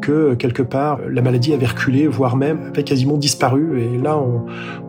que 0.00 0.34
quelque 0.34 0.62
part 0.62 1.00
la 1.08 1.22
maladie 1.22 1.52
avait 1.52 1.66
reculé, 1.66 2.06
voire 2.06 2.36
même 2.36 2.70
avait 2.72 2.84
quasiment 2.84 3.16
disparu. 3.16 3.82
Et 3.82 3.98
là, 3.98 4.18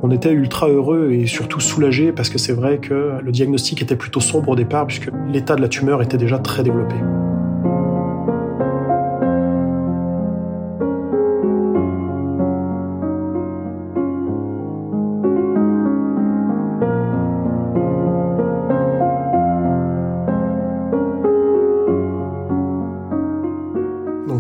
on, 0.01 0.11
était 0.11 0.31
ultra 0.31 0.67
heureux 0.67 1.11
et 1.11 1.25
surtout 1.25 1.61
soulagé 1.61 2.11
parce 2.11 2.29
que 2.29 2.37
c'est 2.37 2.51
vrai 2.51 2.79
que 2.79 3.13
le 3.23 3.31
diagnostic 3.31 3.81
était 3.81 3.95
plutôt 3.95 4.19
sombre 4.19 4.49
au 4.49 4.55
départ 4.55 4.87
puisque 4.87 5.09
l'état 5.31 5.55
de 5.55 5.61
la 5.61 5.69
tumeur 5.69 6.01
était 6.01 6.17
déjà 6.17 6.37
très 6.37 6.63
développé. 6.63 6.95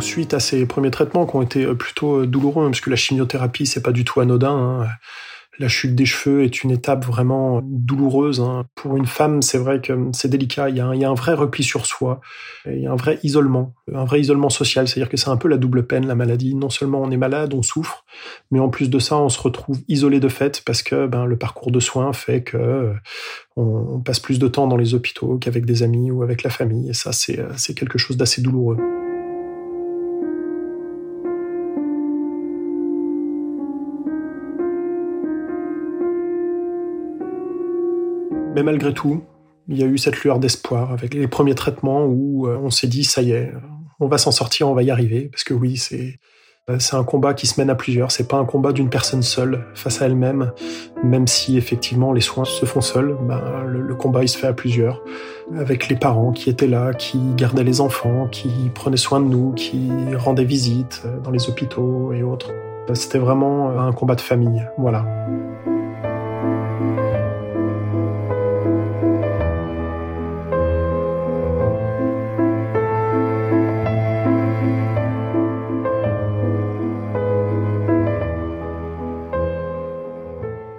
Suite 0.01 0.33
à 0.33 0.39
ces 0.39 0.65
premiers 0.65 0.91
traitements 0.91 1.25
qui 1.25 1.35
ont 1.35 1.41
été 1.41 1.65
euh, 1.65 1.75
plutôt 1.75 2.21
euh, 2.21 2.27
douloureux, 2.27 2.65
hein, 2.65 2.69
parce 2.69 2.81
que 2.81 2.89
la 2.89 2.95
chimiothérapie, 2.95 3.65
c'est 3.65 3.81
pas 3.81 3.91
du 3.91 4.03
tout 4.03 4.19
anodin. 4.19 4.83
Hein. 4.83 4.87
La 5.59 5.67
chute 5.67 5.95
des 5.95 6.05
cheveux 6.05 6.43
est 6.43 6.63
une 6.63 6.71
étape 6.71 7.05
vraiment 7.05 7.61
douloureuse. 7.63 8.39
Hein. 8.39 8.65
Pour 8.73 8.95
une 8.95 9.05
femme, 9.05 9.41
c'est 9.41 9.57
vrai 9.57 9.81
que 9.81 9.93
c'est 10.13 10.29
délicat. 10.29 10.69
Il 10.69 10.77
y, 10.77 10.79
a 10.79 10.87
un, 10.87 11.13
vrai 11.13 11.33
repli 11.33 11.63
sur 11.63 11.85
soi. 11.85 12.21
Il 12.65 12.79
y 12.79 12.87
a 12.87 12.91
un 12.91 12.95
vrai 12.95 13.19
isolement, 13.21 13.75
un 13.93 14.05
vrai 14.05 14.21
isolement 14.21 14.49
social. 14.49 14.87
C'est-à-dire 14.87 15.09
que 15.09 15.17
c'est 15.17 15.29
un 15.29 15.35
peu 15.37 15.49
la 15.49 15.57
double 15.57 15.85
peine, 15.85 16.07
la 16.07 16.15
maladie. 16.15 16.55
Non 16.55 16.69
seulement 16.69 17.01
on 17.01 17.11
est 17.11 17.17
malade, 17.17 17.53
on 17.53 17.61
souffre, 17.61 18.05
mais 18.49 18.59
en 18.59 18.69
plus 18.69 18.89
de 18.89 18.97
ça, 18.97 19.17
on 19.17 19.29
se 19.29 19.39
retrouve 19.39 19.79
isolé 19.89 20.19
de 20.19 20.29
fait 20.29 20.63
parce 20.65 20.81
que 20.81 21.05
ben, 21.05 21.25
le 21.25 21.37
parcours 21.37 21.71
de 21.71 21.81
soins 21.81 22.13
fait 22.13 22.41
que 22.43 22.57
euh, 22.57 22.93
on, 23.57 23.99
passe 23.99 24.21
plus 24.21 24.39
de 24.39 24.47
temps 24.47 24.67
dans 24.67 24.77
les 24.77 24.95
hôpitaux 24.95 25.37
qu'avec 25.37 25.65
des 25.65 25.83
amis 25.83 26.09
ou 26.11 26.23
avec 26.23 26.43
la 26.43 26.49
famille. 26.49 26.89
Et 26.89 26.93
ça, 26.93 27.11
c'est 27.11 27.73
quelque 27.75 27.99
chose 27.99 28.15
d'assez 28.15 28.41
douloureux. 28.41 28.77
Mais 38.55 38.63
malgré 38.63 38.93
tout, 38.93 39.23
il 39.67 39.77
y 39.77 39.83
a 39.83 39.85
eu 39.85 39.97
cette 39.97 40.21
lueur 40.23 40.39
d'espoir 40.39 40.91
avec 40.91 41.13
les 41.13 41.27
premiers 41.27 41.55
traitements 41.55 42.05
où 42.05 42.47
euh, 42.47 42.57
on 42.61 42.69
s'est 42.69 42.87
dit 42.87 43.03
ça 43.03 43.21
y 43.21 43.31
est, 43.31 43.51
on 43.99 44.07
va 44.07 44.17
s'en 44.17 44.31
sortir, 44.31 44.69
on 44.69 44.73
va 44.73 44.83
y 44.83 44.91
arriver. 44.91 45.29
Parce 45.31 45.43
que 45.43 45.53
oui, 45.53 45.77
c'est 45.77 46.19
euh, 46.69 46.77
c'est 46.79 46.95
un 46.95 47.03
combat 47.03 47.33
qui 47.33 47.47
se 47.47 47.59
mène 47.59 47.69
à 47.69 47.75
plusieurs. 47.75 48.11
C'est 48.11 48.27
pas 48.27 48.37
un 48.37 48.45
combat 48.45 48.71
d'une 48.71 48.89
personne 48.89 49.23
seule 49.23 49.65
face 49.73 50.01
à 50.01 50.05
elle-même. 50.05 50.51
Même 51.03 51.27
si 51.27 51.57
effectivement 51.57 52.13
les 52.13 52.21
soins 52.21 52.45
se 52.45 52.65
font 52.65 52.81
seuls, 52.81 53.17
ben, 53.21 53.63
le, 53.65 53.95
combat 53.95 54.23
il 54.23 54.29
se 54.29 54.37
fait 54.37 54.47
à 54.47 54.53
plusieurs. 54.53 55.03
Avec 55.57 55.89
les 55.89 55.95
parents 55.95 56.31
qui 56.31 56.49
étaient 56.49 56.67
là, 56.67 56.93
qui 56.93 57.19
gardaient 57.35 57.63
les 57.63 57.81
enfants, 57.81 58.27
qui 58.31 58.49
prenaient 58.73 58.97
soin 58.97 59.19
de 59.19 59.25
nous, 59.25 59.53
qui 59.53 59.89
rendaient 60.15 60.45
visite 60.45 61.03
euh, 61.05 61.19
dans 61.19 61.31
les 61.31 61.49
hôpitaux 61.49 62.13
et 62.13 62.23
autres. 62.23 62.51
C'était 62.93 63.19
vraiment 63.19 63.69
un 63.79 63.93
combat 63.93 64.15
de 64.15 64.21
famille. 64.21 64.67
Voilà. 64.77 65.05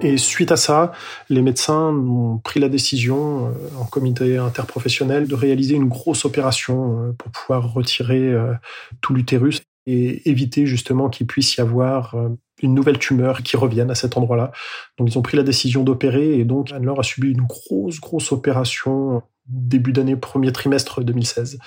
Et 0.02 0.18
suite 0.18 0.50
à 0.50 0.56
ça, 0.56 0.92
les 1.28 1.42
médecins 1.42 1.88
ont 1.94 2.38
pris 2.38 2.59
la 2.59 2.68
décision, 2.68 3.47
euh, 3.47 3.52
en 3.78 3.85
comité 3.85 4.37
interprofessionnel, 4.37 5.28
de 5.28 5.35
réaliser 5.35 5.76
une 5.76 5.88
grosse 5.88 6.25
opération 6.25 6.99
euh, 6.99 7.12
pour 7.12 7.30
pouvoir 7.30 7.73
retirer 7.73 8.32
euh, 8.32 8.52
tout 9.00 9.14
l'utérus 9.14 9.62
et 9.87 10.28
éviter 10.28 10.66
justement 10.66 11.09
qu'il 11.09 11.26
puisse 11.26 11.56
y 11.56 11.61
avoir 11.61 12.14
une 12.62 12.73
nouvelle 12.73 13.00
tumeur 13.00 13.42
qui 13.42 13.56
revienne 13.56 13.90
à 13.90 13.97
cet 13.97 14.16
endroit-là. 14.16 14.52
Donc 14.97 15.11
ils 15.11 15.18
ont 15.18 15.23
pris 15.23 15.37
la 15.37 15.42
décision 15.42 15.82
d'opérer 15.82 16.38
et 16.38 16.44
donc 16.44 16.71
Anne-Laure 16.71 17.00
a 17.00 17.02
subi 17.02 17.32
une 17.32 17.42
grosse, 17.42 17.99
grosse 17.99 18.30
opération 18.30 19.23
début 19.49 19.92
d'année, 19.92 20.14
premier 20.14 20.52
trimestre 20.52 21.02
2016. 21.02 21.59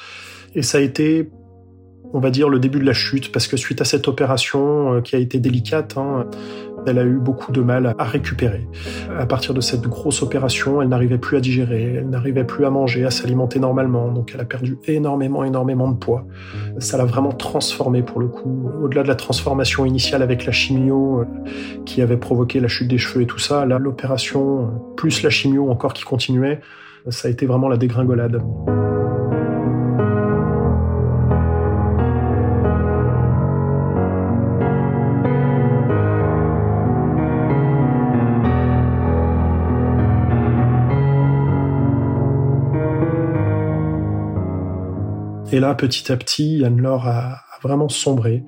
Et 0.53 0.61
ça 0.61 0.77
a 0.77 0.81
été 0.81 1.29
on 2.13 2.21
va 2.21 2.29
dire 2.29 2.47
le 2.47 2.59
début 2.59 2.79
de 2.79 2.85
la 2.85 2.93
chute 2.93 3.33
parce 3.33 3.47
que 3.47 3.57
suite 3.57 3.81
à 3.81 3.85
cette 3.85 4.07
opération 4.07 5.01
qui 5.01 5.17
a 5.17 5.19
été 5.19 5.39
délicate, 5.39 5.97
hein, 5.97 6.29
elle 6.87 6.99
a 6.99 7.03
eu 7.03 7.17
beaucoup 7.17 7.51
de 7.51 7.61
mal 7.61 7.95
à 7.97 8.03
récupérer. 8.03 8.67
À 9.17 9.25
partir 9.25 9.53
de 9.53 9.61
cette 9.61 9.81
grosse 9.81 10.21
opération, 10.21 10.81
elle 10.81 10.89
n'arrivait 10.89 11.17
plus 11.17 11.37
à 11.37 11.39
digérer, 11.39 11.95
elle 11.97 12.09
n'arrivait 12.09 12.43
plus 12.43 12.65
à 12.65 12.69
manger, 12.69 13.05
à 13.05 13.11
s'alimenter 13.11 13.59
normalement, 13.59 14.11
donc 14.11 14.31
elle 14.33 14.41
a 14.41 14.45
perdu 14.45 14.77
énormément, 14.85 15.43
énormément 15.43 15.89
de 15.89 15.97
poids. 15.97 16.25
Ça 16.79 16.97
l'a 16.97 17.05
vraiment 17.05 17.31
transformée 17.31 18.01
pour 18.01 18.19
le 18.19 18.27
coup. 18.27 18.69
Au-delà 18.81 19.03
de 19.03 19.07
la 19.07 19.15
transformation 19.15 19.85
initiale 19.85 20.21
avec 20.21 20.45
la 20.45 20.51
chimio 20.51 21.21
euh, 21.21 21.25
qui 21.85 22.01
avait 22.01 22.17
provoqué 22.17 22.59
la 22.59 22.67
chute 22.67 22.87
des 22.87 22.97
cheveux 22.97 23.23
et 23.23 23.27
tout 23.27 23.39
ça, 23.39 23.65
là, 23.65 23.79
l'opération, 23.79 24.71
plus 24.95 25.23
la 25.23 25.29
chimio 25.29 25.69
encore 25.69 25.93
qui 25.93 26.03
continuait, 26.03 26.61
ça 27.09 27.27
a 27.27 27.31
été 27.31 27.45
vraiment 27.45 27.69
la 27.69 27.77
dégringolade. 27.77 28.41
Et 45.51 45.59
là, 45.59 45.75
petit 45.75 46.11
à 46.11 46.17
petit, 46.17 46.63
Anne-Laure 46.65 47.07
a, 47.07 47.41
vraiment 47.61 47.89
sombré. 47.89 48.43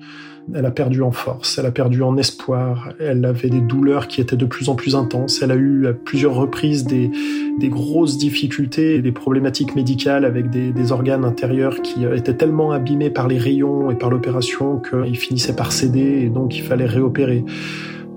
Elle 0.54 0.64
a 0.64 0.70
perdu 0.70 1.02
en 1.02 1.10
force, 1.10 1.58
elle 1.58 1.66
a 1.66 1.70
perdu 1.70 2.02
en 2.02 2.16
espoir, 2.16 2.92
elle 3.00 3.24
avait 3.24 3.50
des 3.50 3.60
douleurs 3.60 4.08
qui 4.08 4.20
étaient 4.20 4.36
de 4.36 4.46
plus 4.46 4.70
en 4.70 4.76
plus 4.76 4.96
intenses, 4.96 5.42
elle 5.42 5.50
a 5.50 5.56
eu 5.56 5.86
à 5.88 5.92
plusieurs 5.92 6.34
reprises 6.34 6.84
des, 6.84 7.10
des 7.58 7.68
grosses 7.68 8.16
difficultés, 8.16 9.02
des 9.02 9.12
problématiques 9.12 9.74
médicales 9.74 10.24
avec 10.24 10.48
des, 10.48 10.72
des, 10.72 10.92
organes 10.92 11.24
intérieurs 11.26 11.82
qui 11.82 12.04
étaient 12.04 12.36
tellement 12.36 12.70
abîmés 12.70 13.10
par 13.10 13.28
les 13.28 13.36
rayons 13.36 13.90
et 13.90 13.94
par 13.94 14.08
l'opération 14.08 14.80
qu'ils 14.80 15.18
finissaient 15.18 15.56
par 15.56 15.70
céder 15.70 16.22
et 16.22 16.30
donc 16.30 16.56
il 16.56 16.62
fallait 16.62 16.86
réopérer. 16.86 17.44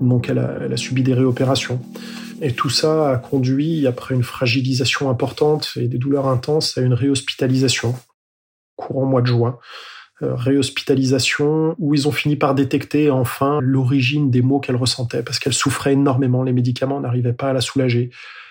Donc 0.00 0.30
elle 0.30 0.38
a, 0.38 0.54
elle 0.64 0.72
a 0.72 0.78
subi 0.78 1.02
des 1.02 1.14
réopérations. 1.14 1.80
Et 2.40 2.52
tout 2.52 2.70
ça 2.70 3.10
a 3.10 3.16
conduit, 3.18 3.86
après 3.86 4.14
une 4.14 4.22
fragilisation 4.22 5.10
importante 5.10 5.74
et 5.76 5.86
des 5.86 5.98
douleurs 5.98 6.28
intenses, 6.28 6.78
à 6.78 6.80
une 6.80 6.94
réhospitalisation 6.94 7.94
courant 8.92 9.06
mois 9.06 9.22
de 9.22 9.26
juin. 9.26 9.58
Euh, 10.22 10.34
réhospitalisation 10.34 11.74
où 11.78 11.94
ils 11.94 12.06
ont 12.06 12.12
fini 12.12 12.36
par 12.36 12.54
détecter 12.54 13.10
enfin 13.10 13.58
l'origine 13.60 14.30
des 14.30 14.42
maux 14.42 14.60
qu'elle 14.60 14.76
ressentait 14.76 15.22
parce 15.22 15.38
qu'elle 15.38 15.54
souffrait 15.54 15.94
énormément. 15.94 16.42
Les 16.42 16.52
médicaments 16.52 17.00
n'arrivaient 17.00 17.32
pas 17.32 17.50
à 17.50 17.52
la 17.52 17.60
soulager. 17.60 18.10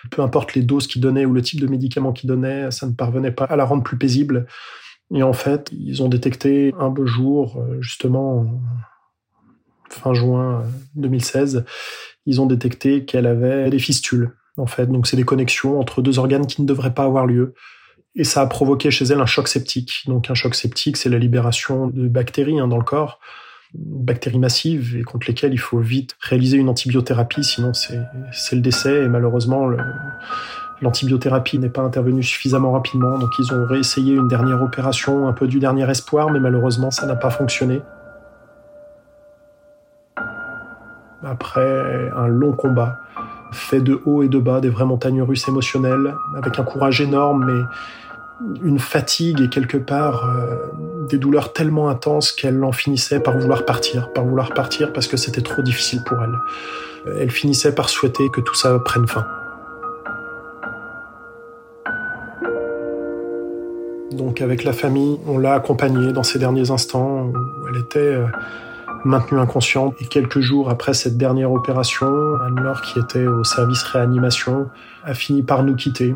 Peu 0.10 0.22
importe 0.22 0.54
les 0.56 0.64
doses 0.64 0.88
qu'ils 0.88 1.02
donnaient 1.02 1.26
ou 1.26 1.34
le 1.34 1.42
type 1.42 1.62
de 1.62 1.68
médicaments 1.68 2.12
qu'ils 2.12 2.28
donnaient, 2.28 2.72
ça 2.72 2.88
ne 2.88 2.94
parvenait 2.94 3.32
pas 3.32 3.46
à 3.46 3.56
la 3.56 3.64
rendre 3.64 3.84
plus 3.84 3.98
paisible. 3.98 4.48
Et 5.14 5.24
en 5.24 5.34
fait, 5.34 5.70
ils 5.72 6.02
ont 6.02 6.10
détecté 6.10 6.74
un 6.80 6.90
beau 6.90 7.06
jour, 7.06 7.58
euh, 7.60 7.80
justement 7.80 8.62
fin 9.90 10.14
juin 10.14 10.64
2016, 10.96 11.58
euh, 11.58 11.62
ils 12.26 12.42
ont 12.42 12.46
détecté 12.46 13.06
qu'elle 13.06 13.28
avait 13.28 13.70
des 13.70 13.80
fistules. 13.80 14.32
En 14.58 14.66
fait, 14.66 14.88
donc 14.88 15.08
c'est 15.08 15.18
des 15.18 15.24
connexions 15.24 15.80
entre 15.80 16.02
deux 16.02 16.20
organes 16.20 16.48
qui 16.48 16.62
ne 16.62 16.68
devraient 16.68 16.94
pas 16.94 17.04
avoir 17.04 17.26
lieu. 17.26 17.54
Et 18.16 18.24
ça 18.24 18.42
a 18.42 18.46
provoqué 18.46 18.92
chez 18.92 19.06
elle 19.06 19.22
un 19.22 19.26
choc 19.26 19.48
septique. 19.48 20.04
Donc 20.08 20.30
un 20.30 20.34
choc 20.34 20.56
septique, 20.56 20.98
c'est 20.98 21.10
la 21.10 21.18
libération 21.18 21.88
de 21.88 22.08
bactéries 22.08 22.60
hein, 22.60 22.68
dans 22.68 22.78
le 22.78 22.84
corps, 22.84 23.20
bactéries 23.74 24.40
massives 24.40 24.98
et 24.98 25.04
contre 25.04 25.28
lesquelles 25.28 25.54
il 25.54 25.60
faut 25.60 25.80
vite 25.80 26.18
réaliser 26.20 26.58
une 26.58 26.68
antibiothérapie, 26.68 27.44
sinon 27.44 27.72
c'est 27.74 28.56
le 28.56 28.62
décès. 28.62 29.04
Et 29.04 29.08
malheureusement, 29.08 29.70
l'antibiothérapie 30.82 31.58
n'est 31.58 31.70
pas 31.70 31.84
intervenue 31.84 32.24
suffisamment 32.24 32.74
rapidement. 32.74 33.18
Donc 33.18 33.32
ils 33.40 33.54
ont 33.54 33.66
réessayé 33.66 34.14
une 34.16 34.28
dernière 34.28 34.62
opération, 34.62 35.28
un 35.28 35.34
peu 35.34 35.48
du 35.48 35.60
dernier 35.60 35.90
espoir, 35.90 36.32
mais 36.32 36.42
malheureusement 36.42 36.92
ça 36.92 37.06
n'a 37.06 37.16
pas 37.16 37.30
fonctionné. 37.30 37.82
Après 41.24 42.10
un 42.16 42.28
long 42.28 42.52
combat, 42.52 42.98
fait 43.52 43.82
de 43.82 44.02
haut 44.06 44.24
et 44.24 44.28
de 44.28 44.40
bas, 44.40 44.62
des 44.62 44.70
vraies 44.70 44.86
montagnes 44.86 45.22
russes 45.22 45.48
émotionnelles, 45.48 46.16
avec 46.38 46.58
un 46.60 46.64
courage 46.64 47.02
énorme, 47.02 47.46
mais 47.46 47.62
une 48.64 48.80
fatigue 48.80 49.42
et 49.42 49.50
quelque 49.50 49.78
part 49.78 50.26
euh, 50.26 50.56
des 51.10 51.18
douleurs 51.18 51.54
tellement 51.54 51.90
intenses 51.90 52.32
qu'elle 52.32 52.64
en 52.64 52.72
finissait 52.72 53.20
par 53.20 53.38
vouloir 53.38 53.66
partir, 53.66 54.12
par 54.14 54.26
vouloir 54.26 54.54
partir 54.54 54.94
parce 54.94 55.08
que 55.08 55.18
c'était 55.18 55.42
trop 55.42 55.62
difficile 55.62 56.02
pour 56.04 56.18
elle. 56.24 57.16
Elle 57.20 57.32
finissait 57.32 57.74
par 57.74 57.90
souhaiter 57.90 58.30
que 58.30 58.42
tout 58.42 58.56
ça 58.56 58.78
prenne 58.80 59.08
fin. 59.08 59.26
Donc 64.12 64.42
avec 64.42 64.64
la 64.64 64.74
famille, 64.74 65.20
on 65.28 65.38
l'a 65.38 65.54
accompagnée 65.54 66.12
dans 66.12 66.24
ces 66.24 66.40
derniers 66.40 66.72
instants 66.72 67.26
où 67.28 67.68
elle 67.70 67.78
était 67.78 68.00
euh, 68.00 68.26
maintenue 69.06 69.40
inconsciente. 69.40 69.96
Et 70.00 70.06
quelques 70.06 70.40
jours 70.40 70.70
après 70.70 70.94
cette 70.94 71.18
dernière 71.18 71.52
opération, 71.52 72.08
Anne-Laure, 72.46 72.82
qui 72.82 73.00
était 73.00 73.26
au 73.26 73.44
service 73.44 73.84
réanimation, 73.84 74.70
a 75.04 75.14
fini 75.14 75.44
par 75.44 75.64
nous 75.64 75.76
quitter. 75.76 76.16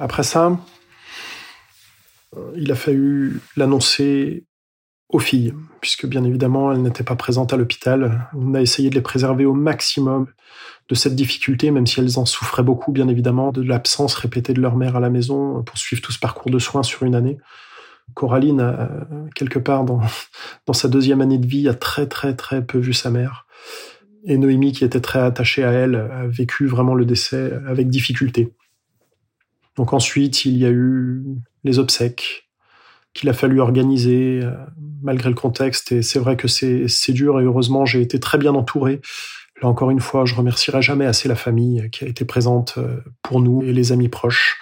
Après 0.00 0.22
ça, 0.22 0.56
il 2.56 2.72
a 2.72 2.74
fallu 2.74 3.40
l'annoncer 3.56 4.47
aux 5.08 5.18
filles, 5.18 5.54
puisque 5.80 6.06
bien 6.06 6.24
évidemment, 6.24 6.70
elles 6.70 6.82
n'étaient 6.82 7.04
pas 7.04 7.16
présentes 7.16 7.52
à 7.52 7.56
l'hôpital. 7.56 8.28
On 8.34 8.54
a 8.54 8.60
essayé 8.60 8.90
de 8.90 8.94
les 8.94 9.00
préserver 9.00 9.46
au 9.46 9.54
maximum 9.54 10.26
de 10.88 10.94
cette 10.94 11.14
difficulté, 11.14 11.70
même 11.70 11.86
si 11.86 12.00
elles 12.00 12.18
en 12.18 12.26
souffraient 12.26 12.62
beaucoup, 12.62 12.92
bien 12.92 13.08
évidemment, 13.08 13.52
de 13.52 13.62
l'absence 13.62 14.14
répétée 14.14 14.52
de 14.52 14.60
leur 14.60 14.76
mère 14.76 14.96
à 14.96 15.00
la 15.00 15.10
maison 15.10 15.62
pour 15.62 15.78
suivre 15.78 16.02
tout 16.02 16.12
ce 16.12 16.18
parcours 16.18 16.50
de 16.50 16.58
soins 16.58 16.82
sur 16.82 17.04
une 17.04 17.14
année. 17.14 17.38
Coraline, 18.14 18.60
a, 18.60 18.90
quelque 19.34 19.58
part 19.58 19.84
dans, 19.84 20.00
dans 20.66 20.72
sa 20.72 20.88
deuxième 20.88 21.20
année 21.20 21.38
de 21.38 21.46
vie, 21.46 21.68
a 21.68 21.74
très 21.74 22.06
très 22.06 22.34
très 22.34 22.64
peu 22.64 22.78
vu 22.78 22.92
sa 22.92 23.10
mère. 23.10 23.46
Et 24.24 24.36
Noémie, 24.36 24.72
qui 24.72 24.84
était 24.84 25.00
très 25.00 25.20
attachée 25.20 25.64
à 25.64 25.70
elle, 25.70 25.94
a 25.94 26.26
vécu 26.26 26.66
vraiment 26.66 26.94
le 26.94 27.06
décès 27.06 27.52
avec 27.66 27.88
difficulté. 27.88 28.52
Donc 29.76 29.92
ensuite, 29.92 30.44
il 30.44 30.58
y 30.58 30.66
a 30.66 30.70
eu 30.70 31.22
les 31.64 31.78
obsèques 31.78 32.47
qu'il 33.18 33.28
a 33.28 33.32
fallu 33.32 33.60
organiser 33.60 34.40
euh, 34.44 34.52
malgré 35.02 35.28
le 35.28 35.34
contexte. 35.34 35.90
Et 35.90 36.02
c'est 36.02 36.20
vrai 36.20 36.36
que 36.36 36.46
c'est 36.46 37.12
dur 37.12 37.40
et 37.40 37.44
heureusement, 37.44 37.84
j'ai 37.84 38.00
été 38.00 38.20
très 38.20 38.38
bien 38.38 38.54
entouré. 38.54 39.00
Là 39.60 39.68
encore 39.68 39.90
une 39.90 40.00
fois, 40.00 40.24
je 40.24 40.36
remercierai 40.36 40.82
jamais 40.82 41.04
assez 41.04 41.28
la 41.28 41.34
famille 41.34 41.88
qui 41.90 42.04
a 42.04 42.08
été 42.08 42.24
présente 42.24 42.74
euh, 42.78 42.98
pour 43.22 43.40
nous 43.40 43.62
et 43.62 43.72
les 43.72 43.90
amis 43.90 44.08
proches. 44.08 44.60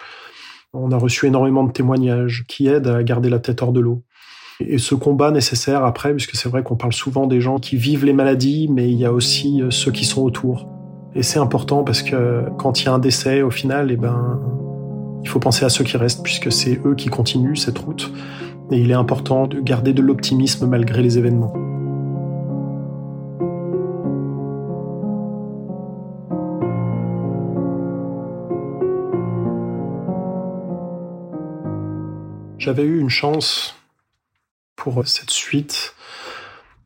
On 0.72 0.90
a 0.90 0.96
reçu 0.96 1.26
énormément 1.26 1.64
de 1.64 1.72
témoignages 1.72 2.44
qui 2.48 2.66
aident 2.66 2.88
à 2.88 3.02
garder 3.02 3.28
la 3.28 3.38
tête 3.38 3.60
hors 3.60 3.72
de 3.72 3.80
l'eau. 3.80 4.04
Et 4.60 4.78
ce 4.78 4.94
combat 4.94 5.30
nécessaire 5.30 5.84
après, 5.84 6.12
puisque 6.12 6.34
c'est 6.34 6.48
vrai 6.48 6.62
qu'on 6.62 6.76
parle 6.76 6.94
souvent 6.94 7.26
des 7.26 7.42
gens 7.42 7.58
qui 7.58 7.76
vivent 7.76 8.06
les 8.06 8.14
maladies, 8.14 8.68
mais 8.70 8.90
il 8.90 8.96
y 8.96 9.04
a 9.04 9.12
aussi 9.12 9.60
euh, 9.60 9.70
ceux 9.70 9.92
qui 9.92 10.06
sont 10.06 10.22
autour. 10.22 10.66
Et 11.14 11.22
c'est 11.22 11.38
important 11.38 11.84
parce 11.84 12.02
que 12.02 12.44
quand 12.58 12.80
il 12.80 12.86
y 12.86 12.88
a 12.88 12.94
un 12.94 12.98
décès, 12.98 13.42
au 13.42 13.50
final, 13.50 13.90
eh 13.90 13.96
ben, 13.96 14.40
il 15.22 15.28
faut 15.28 15.40
penser 15.40 15.64
à 15.64 15.68
ceux 15.68 15.84
qui 15.84 15.96
restent, 15.96 16.22
puisque 16.22 16.52
c'est 16.52 16.80
eux 16.86 16.94
qui 16.94 17.08
continuent 17.08 17.56
cette 17.56 17.78
route. 17.78 18.12
Et 18.70 18.78
il 18.78 18.90
est 18.90 18.94
important 18.94 19.46
de 19.46 19.60
garder 19.60 19.92
de 19.92 20.02
l'optimisme 20.02 20.66
malgré 20.66 21.02
les 21.02 21.18
événements. 21.18 21.52
J'avais 32.58 32.82
eu 32.82 32.98
une 32.98 33.10
chance 33.10 33.76
pour 34.74 35.06
cette 35.06 35.30
suite, 35.30 35.94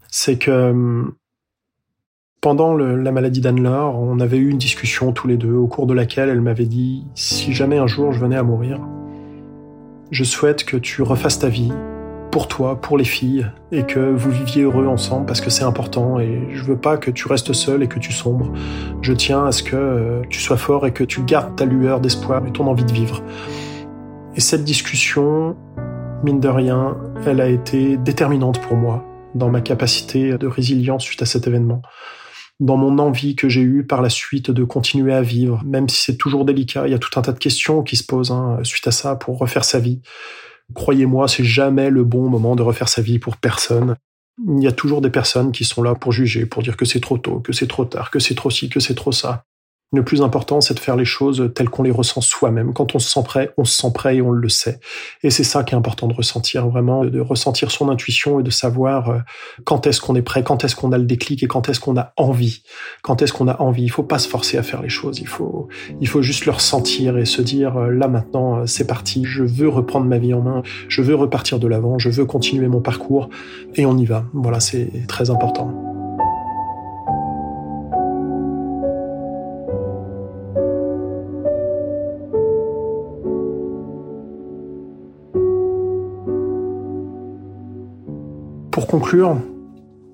c'est 0.08 0.36
que 0.36 0.50
hum, 0.50 1.14
pendant 2.40 2.74
la 2.74 3.12
maladie 3.12 3.40
d'Anne-Laure, 3.40 3.98
on 3.98 4.20
avait 4.20 4.38
eu 4.38 4.48
une 4.48 4.58
discussion 4.58 5.12
tous 5.12 5.28
les 5.28 5.36
deux, 5.36 5.52
au 5.52 5.66
cours 5.66 5.86
de 5.86 5.94
laquelle 5.94 6.28
elle 6.28 6.40
m'avait 6.40 6.66
dit 6.66 7.06
si 7.14 7.52
jamais 7.52 7.78
un 7.78 7.86
jour 7.86 8.12
je 8.12 8.20
venais 8.20 8.36
à 8.36 8.42
mourir, 8.42 8.80
je 10.10 10.24
souhaite 10.24 10.64
que 10.64 10.76
tu 10.76 11.02
refasses 11.02 11.38
ta 11.38 11.48
vie 11.48 11.72
pour 12.30 12.46
toi, 12.46 12.80
pour 12.80 12.96
les 12.96 13.04
filles, 13.04 13.50
et 13.72 13.84
que 13.84 13.98
vous 13.98 14.30
viviez 14.30 14.62
heureux 14.62 14.86
ensemble 14.86 15.26
parce 15.26 15.40
que 15.40 15.50
c'est 15.50 15.64
important 15.64 16.20
et 16.20 16.48
je 16.52 16.62
veux 16.62 16.76
pas 16.76 16.96
que 16.96 17.10
tu 17.10 17.26
restes 17.26 17.52
seul 17.52 17.82
et 17.82 17.88
que 17.88 17.98
tu 17.98 18.12
sombres. 18.12 18.52
Je 19.02 19.12
tiens 19.12 19.46
à 19.46 19.52
ce 19.52 19.62
que 19.62 19.76
euh, 19.76 20.22
tu 20.28 20.40
sois 20.40 20.56
fort 20.56 20.86
et 20.86 20.92
que 20.92 21.02
tu 21.04 21.22
gardes 21.22 21.56
ta 21.56 21.64
lueur 21.64 22.00
d'espoir 22.00 22.46
et 22.46 22.52
ton 22.52 22.66
envie 22.66 22.84
de 22.84 22.92
vivre. 22.92 23.22
Et 24.36 24.40
cette 24.40 24.64
discussion, 24.64 25.56
mine 26.22 26.38
de 26.38 26.48
rien, 26.48 26.96
elle 27.26 27.40
a 27.40 27.48
été 27.48 27.96
déterminante 27.96 28.60
pour 28.60 28.76
moi 28.76 29.04
dans 29.34 29.48
ma 29.48 29.60
capacité 29.60 30.38
de 30.38 30.46
résilience 30.46 31.02
suite 31.02 31.22
à 31.22 31.26
cet 31.26 31.46
événement 31.46 31.82
dans 32.60 32.76
mon 32.76 32.98
envie 32.98 33.34
que 33.34 33.48
j'ai 33.48 33.62
eue 33.62 33.84
par 33.84 34.02
la 34.02 34.10
suite 34.10 34.50
de 34.50 34.64
continuer 34.64 35.14
à 35.14 35.22
vivre, 35.22 35.62
même 35.64 35.88
si 35.88 36.04
c'est 36.04 36.16
toujours 36.16 36.44
délicat. 36.44 36.86
Il 36.86 36.90
y 36.90 36.94
a 36.94 36.98
tout 36.98 37.18
un 37.18 37.22
tas 37.22 37.32
de 37.32 37.38
questions 37.38 37.82
qui 37.82 37.96
se 37.96 38.04
posent 38.04 38.30
hein, 38.30 38.58
suite 38.62 38.86
à 38.86 38.92
ça 38.92 39.16
pour 39.16 39.38
refaire 39.38 39.64
sa 39.64 39.78
vie. 39.78 40.02
Croyez-moi, 40.74 41.26
c'est 41.26 41.44
jamais 41.44 41.90
le 41.90 42.04
bon 42.04 42.28
moment 42.28 42.54
de 42.56 42.62
refaire 42.62 42.88
sa 42.88 43.02
vie 43.02 43.18
pour 43.18 43.38
personne. 43.38 43.96
Il 44.46 44.62
y 44.62 44.66
a 44.66 44.72
toujours 44.72 45.00
des 45.00 45.10
personnes 45.10 45.52
qui 45.52 45.64
sont 45.64 45.82
là 45.82 45.94
pour 45.94 46.12
juger, 46.12 46.46
pour 46.46 46.62
dire 46.62 46.76
que 46.76 46.84
c'est 46.84 47.00
trop 47.00 47.18
tôt, 47.18 47.40
que 47.40 47.52
c'est 47.52 47.66
trop 47.66 47.86
tard, 47.86 48.10
que 48.10 48.18
c'est 48.18 48.34
trop 48.34 48.50
ci, 48.50 48.68
que 48.68 48.78
c'est 48.78 48.94
trop 48.94 49.12
ça. 49.12 49.44
Le 49.92 50.04
plus 50.04 50.22
important, 50.22 50.60
c'est 50.60 50.74
de 50.74 50.78
faire 50.78 50.94
les 50.94 51.04
choses 51.04 51.50
telles 51.52 51.68
qu'on 51.68 51.82
les 51.82 51.90
ressent 51.90 52.20
soi-même. 52.20 52.72
Quand 52.72 52.94
on 52.94 53.00
se 53.00 53.10
sent 53.10 53.24
prêt, 53.24 53.52
on 53.56 53.64
se 53.64 53.76
sent 53.76 53.90
prêt 53.92 54.16
et 54.18 54.22
on 54.22 54.30
le 54.30 54.48
sait. 54.48 54.78
Et 55.24 55.30
c'est 55.30 55.42
ça 55.42 55.64
qui 55.64 55.74
est 55.74 55.76
important 55.76 56.06
de 56.06 56.14
ressentir, 56.14 56.68
vraiment, 56.68 57.04
de 57.04 57.18
ressentir 57.18 57.72
son 57.72 57.88
intuition 57.88 58.38
et 58.38 58.44
de 58.44 58.50
savoir 58.50 59.10
euh, 59.10 59.18
quand 59.64 59.88
est-ce 59.88 60.00
qu'on 60.00 60.14
est 60.14 60.22
prêt, 60.22 60.44
quand 60.44 60.62
est-ce 60.62 60.76
qu'on 60.76 60.92
a 60.92 60.98
le 60.98 61.06
déclic 61.06 61.42
et 61.42 61.48
quand 61.48 61.68
est-ce 61.68 61.80
qu'on 61.80 61.96
a 61.96 62.12
envie. 62.16 62.62
Quand 63.02 63.20
est-ce 63.20 63.32
qu'on 63.32 63.48
a 63.48 63.60
envie? 63.60 63.82
Il 63.82 63.90
faut 63.90 64.04
pas 64.04 64.20
se 64.20 64.28
forcer 64.28 64.58
à 64.58 64.62
faire 64.62 64.80
les 64.80 64.88
choses. 64.88 65.18
Il 65.18 65.26
faut, 65.26 65.66
il 66.00 66.06
faut 66.06 66.22
juste 66.22 66.46
le 66.46 66.52
ressentir 66.52 67.18
et 67.18 67.24
se 67.24 67.42
dire, 67.42 67.76
euh, 67.76 67.90
là 67.90 68.06
maintenant, 68.06 68.60
euh, 68.60 68.66
c'est 68.66 68.86
parti. 68.86 69.24
Je 69.24 69.42
veux 69.42 69.68
reprendre 69.68 70.06
ma 70.06 70.18
vie 70.18 70.34
en 70.34 70.40
main. 70.40 70.62
Je 70.86 71.02
veux 71.02 71.16
repartir 71.16 71.58
de 71.58 71.66
l'avant. 71.66 71.98
Je 71.98 72.10
veux 72.10 72.26
continuer 72.26 72.68
mon 72.68 72.80
parcours 72.80 73.28
et 73.74 73.86
on 73.86 73.98
y 73.98 74.04
va. 74.04 74.24
Voilà, 74.34 74.60
c'est 74.60 74.88
très 75.08 75.30
important. 75.30 75.89
Conclure, 88.90 89.36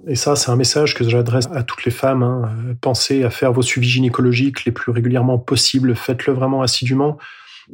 Et 0.07 0.17
ça, 0.17 0.37
c'est 0.37 0.51
un 0.51 0.57
message 0.57 0.95
que 0.95 1.09
j'adresse 1.09 1.47
à 1.51 1.63
toutes 1.63 1.85
les 1.85 1.91
femmes. 1.91 2.23
Hein. 2.23 2.77
Pensez 2.81 3.25
à 3.25 3.31
faire 3.31 3.53
vos 3.53 3.63
suivis 3.63 3.89
gynécologiques 3.89 4.67
les 4.67 4.71
plus 4.71 4.93
régulièrement 4.93 5.39
possibles. 5.39 5.97
Faites-le 5.97 6.35
vraiment 6.35 6.61
assidûment. 6.63 7.17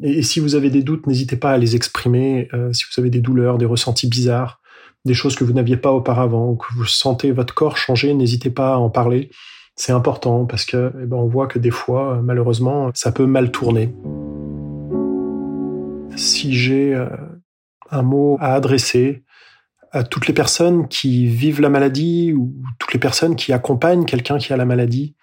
Et, 0.00 0.22
si 0.22 0.38
vous 0.38 0.54
avez 0.54 0.70
des 0.70 0.82
doutes, 0.82 1.06
n'hésitez 1.06 1.36
pas 1.36 1.50
à 1.50 1.58
les 1.58 1.74
exprimer. 1.74 2.48
Euh, 2.54 2.72
si 2.72 2.84
vous 2.84 3.00
avez 3.00 3.10
des 3.10 3.20
douleurs, 3.20 3.58
des 3.58 3.66
ressentis 3.66 4.08
bizarres, 4.08 4.60
des 5.04 5.12
choses 5.12 5.34
que 5.34 5.42
vous 5.44 5.52
n'aviez 5.52 5.76
pas 5.76 5.92
auparavant, 5.92 6.50
ou 6.50 6.54
que 6.54 6.66
vous 6.76 6.86
sentez 6.86 7.32
votre 7.32 7.52
corps 7.52 7.76
changer, 7.76 8.14
n'hésitez 8.14 8.50
pas 8.50 8.74
à 8.74 8.76
en 8.76 8.88
parler. 8.88 9.28
C'est 9.74 9.92
important 9.92 10.46
parce 10.46 10.64
que 10.64 10.92
eh 11.02 11.06
ben, 11.06 11.16
on 11.16 11.26
voit 11.26 11.48
que 11.48 11.58
des 11.58 11.72
fois, 11.72 12.20
malheureusement, 12.22 12.90
ça 12.94 13.10
peut 13.10 13.26
mal 13.26 13.50
tourner. 13.50 13.92
Si 16.16 16.54
j'ai 16.54 16.94
euh, 16.94 17.08
un 17.90 18.02
mot 18.02 18.38
à 18.40 18.54
adresser 18.54 19.24
à 19.92 20.02
toutes 20.04 20.26
les 20.26 20.34
personnes 20.34 20.88
qui 20.88 21.26
vivent 21.26 21.60
la 21.60 21.68
maladie 21.68 22.32
ou 22.32 22.54
toutes 22.78 22.94
les 22.94 22.98
personnes 22.98 23.36
qui 23.36 23.52
accompagnent 23.52 24.06
quelqu'un 24.06 24.38
qui 24.38 24.52
a 24.52 24.56
la 24.56 24.64
maladie, 24.64 25.14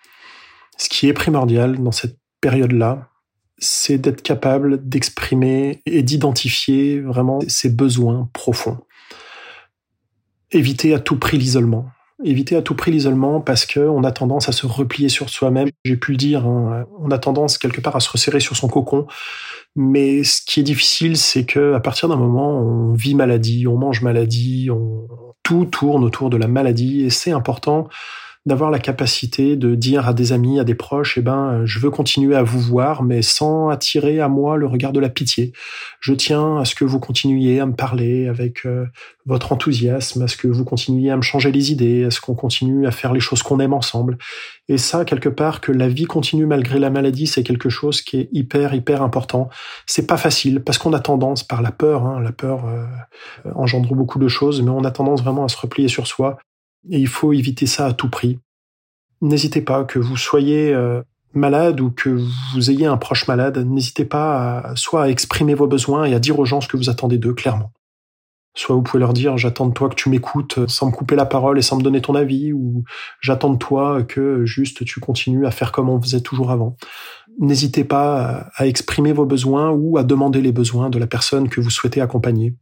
ce 0.78 0.90
qui 0.90 1.08
est 1.08 1.14
primordial 1.14 1.82
dans 1.82 1.92
cette 1.92 2.18
période-là, 2.40 3.10
c'est 3.58 3.98
d'être 3.98 4.22
capable 4.22 4.88
d'exprimer 4.88 5.82
et 5.86 6.04
d'identifier 6.04 7.02
vraiment 7.02 7.40
ses 7.48 7.70
besoins 7.70 8.30
profonds. 8.32 8.78
Éviter 10.52 10.94
à 10.94 11.00
tout 11.00 11.18
prix 11.18 11.38
l'isolement. 11.38 11.90
Éviter 12.24 12.56
à 12.56 12.62
tout 12.62 12.76
prix 12.76 12.92
l'isolement 12.92 13.40
parce 13.40 13.66
qu'on 13.66 14.04
a 14.04 14.12
tendance 14.12 14.50
à 14.50 14.52
se 14.52 14.66
replier 14.66 15.10
sur 15.10 15.30
soi-même. 15.30 15.70
J'ai 15.86 15.96
pu 15.96 16.12
le 16.12 16.18
dire, 16.18 16.46
hein, 16.46 16.86
on 17.00 17.12
a 17.12 17.18
tendance 17.18 17.58
quelque 17.58 17.80
part 17.80 17.96
à 17.96 18.00
se 18.00 18.10
resserrer 18.10 18.40
sur 18.40 18.56
son 18.58 18.68
cocon. 18.68 19.08
Mais 19.76 20.24
ce 20.24 20.42
qui 20.46 20.60
est 20.60 20.64
difficile, 20.64 21.16
c'est 21.16 21.46
que 21.46 21.74
à 21.74 21.80
partir 21.80 22.10
d'un 22.10 22.18
moment, 22.18 22.60
on 22.60 22.94
vit 22.94 23.16
maladie, 23.16 23.68
on 23.68 23.78
mange 23.78 24.02
maladie, 24.02 24.70
on... 24.72 25.08
tout 25.44 25.66
tourne 25.66 26.04
autour 26.04 26.30
de 26.30 26.38
la 26.38 26.48
maladie 26.48 27.06
et 27.06 27.10
c'est 27.10 27.32
important 27.32 27.88
d'avoir 28.50 28.72
la 28.72 28.80
capacité 28.80 29.56
de 29.56 29.76
dire 29.76 30.08
à 30.08 30.14
des 30.14 30.34
amis, 30.34 30.60
à 30.60 30.66
des 30.66 30.76
proches, 30.76 31.18
eh 31.18 31.22
ben, 31.22 31.62
je 31.66 31.80
veux 31.80 31.90
continuer 31.90 32.36
à 32.36 32.44
vous 32.44 32.60
voir, 32.60 33.04
mais 33.04 33.22
sans 33.22 33.70
attirer 33.70 34.20
à 34.20 34.28
moi 34.28 34.58
le 34.58 34.66
regard 34.68 34.92
de 34.92 35.00
la 35.00 35.08
pitié. 35.08 35.54
Je 36.02 36.14
tiens 36.14 36.58
à 36.58 36.66
ce 36.66 36.76
que 36.76 36.84
vous 36.84 37.00
continuiez 37.00 37.62
à 37.62 37.66
me 37.66 37.74
parler 37.74 38.28
avec 38.28 38.66
euh, 38.66 38.86
votre 39.26 39.54
enthousiasme, 39.54 40.24
à 40.24 40.28
ce 40.28 40.36
que 40.36 40.48
vous 40.48 40.66
continuiez 40.66 41.12
à 41.12 41.16
me 41.16 41.22
changer 41.22 41.52
les 41.52 41.72
idées, 41.72 42.04
à 42.04 42.12
ce 42.12 42.20
qu'on 42.20 42.36
continue 42.36 42.86
à 42.86 42.92
faire 42.92 43.14
les 43.14 43.22
choses 43.22 43.44
qu'on 43.44 43.60
aime 43.60 43.74
ensemble. 43.74 44.18
Et 44.68 44.78
ça, 44.78 45.06
quelque 45.06 45.30
part, 45.30 45.62
que 45.62 45.72
la 45.72 45.88
vie 45.88 46.06
continue 46.06 46.46
malgré 46.46 46.80
la 46.80 46.90
maladie, 46.90 47.28
c'est 47.28 47.44
quelque 47.44 47.70
chose 47.70 48.02
qui 48.02 48.18
est 48.18 48.30
hyper, 48.34 48.74
hyper 48.74 49.02
important. 49.02 49.50
C'est 49.86 50.08
pas 50.08 50.18
facile 50.18 50.62
parce 50.62 50.78
qu'on 50.78 50.94
a 50.94 51.00
tendance, 51.00 51.44
par 51.44 51.62
la 51.62 51.72
peur, 51.72 52.06
hein, 52.06 52.20
la 52.20 52.32
peur 52.32 52.66
euh, 52.66 52.86
engendre 53.56 53.96
beaucoup 53.96 54.20
de 54.20 54.28
choses, 54.28 54.62
mais 54.62 54.72
on 54.72 54.84
a 54.84 54.92
tendance 54.92 55.22
vraiment 55.22 55.46
à 55.46 55.50
se 55.50 55.58
replier 55.58 55.88
sur 55.88 56.08
soi 56.08 56.38
et 56.90 57.00
il 57.00 57.08
faut 57.08 57.34
éviter 57.34 57.66
ça 57.66 57.88
à 57.88 57.94
tout 57.94 58.10
prix. 58.10 58.40
N'hésitez 59.22 59.62
pas, 59.62 59.84
que 59.84 60.00
vous 60.00 60.18
soyez 60.18 60.74
euh, 60.74 61.02
malade 61.34 61.82
ou 61.82 61.92
que 61.92 62.10
vous 62.54 62.72
ayez 62.72 62.86
un 62.86 62.98
proche 62.98 63.28
malade, 63.28 63.58
n'hésitez 63.58 64.06
pas 64.06 64.60
à, 64.60 64.76
soit 64.76 65.04
à 65.04 65.10
exprimer 65.10 65.54
vos 65.54 65.68
besoins 65.68 66.06
et 66.06 66.14
à 66.14 66.20
dire 66.20 66.40
aux 66.40 66.46
gens 66.46 66.62
ce 66.62 66.68
que 66.68 66.78
vous 66.78 66.90
attendez 66.90 67.18
d'eux 67.18 67.34
clairement. 67.34 67.72
Soit 68.56 68.76
vous 68.76 68.82
pouvez 68.82 69.00
leur 69.00 69.14
dire 69.14 69.38
j'attends 69.38 69.68
de 69.68 69.74
toi 69.74 69.90
que 69.90 69.96
tu 69.96 70.10
m'écoutes 70.10 70.68
sans 70.68 70.88
me 70.88 70.92
couper 70.92 71.16
la 71.16 71.26
parole 71.26 71.60
et 71.60 71.62
sans 71.62 71.78
me 71.78 71.84
donner 71.84 72.02
ton 72.02 72.16
avis, 72.16 72.52
ou 72.52 72.84
j'attends 73.22 73.52
de 73.54 73.58
toi 73.58 74.04
que 74.04 74.46
juste 74.46 74.84
tu 74.86 75.00
continues 75.00 75.46
à 75.46 75.52
faire 75.52 75.72
comme 75.72 75.90
on 75.90 76.02
faisait 76.02 76.22
toujours 76.22 76.52
avant. 76.52 76.76
N'hésitez 77.40 77.84
pas 77.84 78.50
à 78.56 78.68
exprimer 78.68 79.14
vos 79.14 79.26
besoins 79.26 79.70
ou 79.70 79.98
à 79.98 80.04
demander 80.04 80.42
les 80.42 80.52
besoins 80.52 80.90
de 80.90 81.00
la 81.00 81.08
personne 81.08 81.48
que 81.48 81.62
vous 81.62 81.70
souhaitez 81.70 82.02
accompagner. 82.02 82.56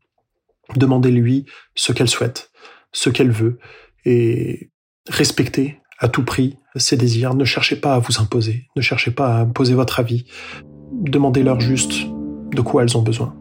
Demandez-lui 0.76 1.46
ce 1.74 1.94
qu'elle 1.94 2.10
souhaite, 2.10 2.52
ce 2.92 3.10
qu'elle 3.10 3.32
veut, 3.32 3.58
et 4.08 4.70
respectez 5.10 5.80
à 6.00 6.08
tout 6.08 6.24
prix 6.24 6.56
ses 6.78 6.96
désirs. 6.96 7.36
Ne 7.36 7.44
cherchez 7.44 7.76
pas 7.76 7.94
à 7.94 8.00
vous 8.00 8.22
imposer, 8.22 8.68
ne 8.78 8.82
cherchez 8.82 9.12
pas 9.12 9.36
à 9.36 9.42
imposer 9.42 9.74
votre 9.74 10.00
avis. 10.00 10.26
Demandez-leur 10.94 11.60
juste 11.60 12.08
de 12.54 12.62
quoi 12.62 12.84
elles 12.84 12.98
ont 12.98 13.02
besoin. 13.02 13.36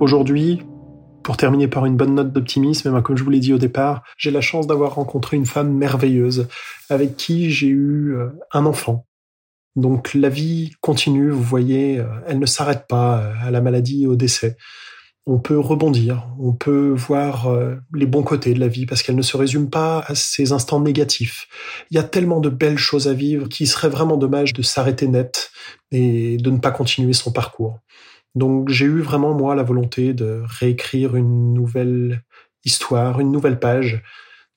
Aujourd'hui, 0.00 0.62
pour 1.22 1.36
terminer 1.36 1.68
par 1.68 1.84
une 1.84 1.96
bonne 1.96 2.14
note 2.14 2.32
d'optimisme, 2.32 3.02
comme 3.02 3.18
je 3.18 3.24
vous 3.24 3.28
l'ai 3.28 3.40
dit 3.40 3.52
au 3.52 3.58
départ, 3.58 4.02
j'ai 4.16 4.30
la 4.30 4.40
chance 4.40 4.66
d'avoir 4.66 4.94
rencontré 4.94 5.36
une 5.36 5.44
femme 5.44 5.74
merveilleuse 5.74 6.48
avec 6.88 7.16
qui 7.16 7.50
j'ai 7.50 7.66
eu 7.66 8.14
euh, 8.14 8.30
un 8.52 8.64
enfant 8.64 9.07
donc 9.78 10.12
la 10.14 10.28
vie 10.28 10.72
continue, 10.80 11.30
vous 11.30 11.42
voyez, 11.42 12.00
euh, 12.00 12.06
elle 12.26 12.40
ne 12.40 12.46
s'arrête 12.46 12.86
pas 12.88 13.20
euh, 13.20 13.32
à 13.42 13.52
la 13.52 13.60
maladie 13.60 14.02
et 14.02 14.06
au 14.08 14.16
décès. 14.16 14.56
On 15.24 15.38
peut 15.38 15.58
rebondir, 15.58 16.26
on 16.40 16.52
peut 16.52 16.88
voir 16.88 17.46
euh, 17.46 17.76
les 17.94 18.06
bons 18.06 18.24
côtés 18.24 18.54
de 18.54 18.58
la 18.58 18.66
vie 18.66 18.86
parce 18.86 19.04
qu'elle 19.04 19.14
ne 19.14 19.22
se 19.22 19.36
résume 19.36 19.70
pas 19.70 20.00
à 20.08 20.16
ces 20.16 20.50
instants 20.50 20.80
négatifs. 20.80 21.46
Il 21.92 21.94
y 21.94 22.00
a 22.00 22.02
tellement 22.02 22.40
de 22.40 22.48
belles 22.48 22.76
choses 22.76 23.06
à 23.06 23.12
vivre 23.12 23.48
qu'il 23.48 23.68
serait 23.68 23.88
vraiment 23.88 24.16
dommage 24.16 24.52
de 24.52 24.62
s'arrêter 24.62 25.06
net 25.06 25.52
et 25.92 26.38
de 26.38 26.50
ne 26.50 26.58
pas 26.58 26.72
continuer 26.72 27.12
son 27.12 27.30
parcours. 27.30 27.78
Donc 28.34 28.70
j'ai 28.70 28.86
eu 28.86 29.00
vraiment 29.00 29.32
moi 29.32 29.54
la 29.54 29.62
volonté 29.62 30.12
de 30.12 30.42
réécrire 30.44 31.14
une 31.14 31.54
nouvelle 31.54 32.24
histoire, 32.64 33.20
une 33.20 33.30
nouvelle 33.30 33.60
page 33.60 34.02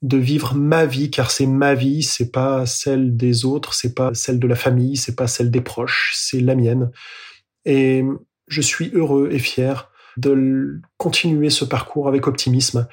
de 0.01 0.17
vivre 0.17 0.55
ma 0.55 0.85
vie 0.85 1.11
car 1.11 1.29
c'est 1.31 1.45
ma 1.45 1.75
vie, 1.75 2.03
c'est 2.03 2.31
pas 2.31 2.65
celle 2.65 3.15
des 3.15 3.45
autres, 3.45 3.73
c'est 3.73 3.93
pas 3.93 4.13
celle 4.13 4.39
de 4.39 4.47
la 4.47 4.55
famille, 4.55 4.97
c'est 4.97 5.15
pas 5.15 5.27
celle 5.27 5.51
des 5.51 5.61
proches, 5.61 6.13
c'est 6.15 6.39
la 6.39 6.55
mienne. 6.55 6.91
Et 7.65 8.03
je 8.47 8.61
suis 8.61 8.91
heureux 8.93 9.29
et 9.31 9.39
fier 9.39 9.91
de 10.17 10.81
continuer 10.97 11.49
ce 11.49 11.65
parcours 11.65 12.07
avec 12.07 12.27
optimisme. 12.27 12.87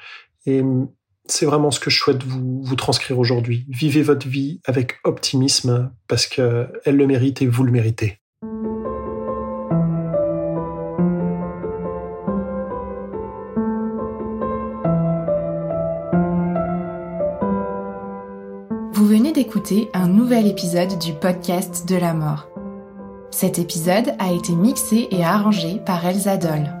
Et 0.45 0.63
c'est 1.25 1.45
vraiment 1.45 1.71
ce 1.71 1.79
que 1.79 1.89
je 1.89 1.99
souhaite 1.99 2.23
vous, 2.23 2.61
vous 2.63 2.75
transcrire 2.75 3.19
aujourd'hui. 3.19 3.65
Vivez 3.69 4.03
votre 4.03 4.27
vie 4.27 4.61
avec 4.65 4.97
optimisme 5.03 5.91
parce 6.07 6.27
qu'elle 6.27 6.69
le 6.85 7.07
mérite 7.07 7.41
et 7.41 7.47
vous 7.47 7.63
le 7.63 7.71
méritez. 7.71 8.19
Un 19.93 20.07
nouvel 20.07 20.47
épisode 20.47 20.97
du 20.97 21.13
podcast 21.13 21.87
de 21.87 21.95
la 21.95 22.13
mort. 22.13 22.47
Cet 23.29 23.59
épisode 23.59 24.15
a 24.17 24.31
été 24.31 24.53
mixé 24.53 25.07
et 25.11 25.23
arrangé 25.23 25.79
par 25.85 26.03
Elsa 26.05 26.37
Doll. 26.37 26.73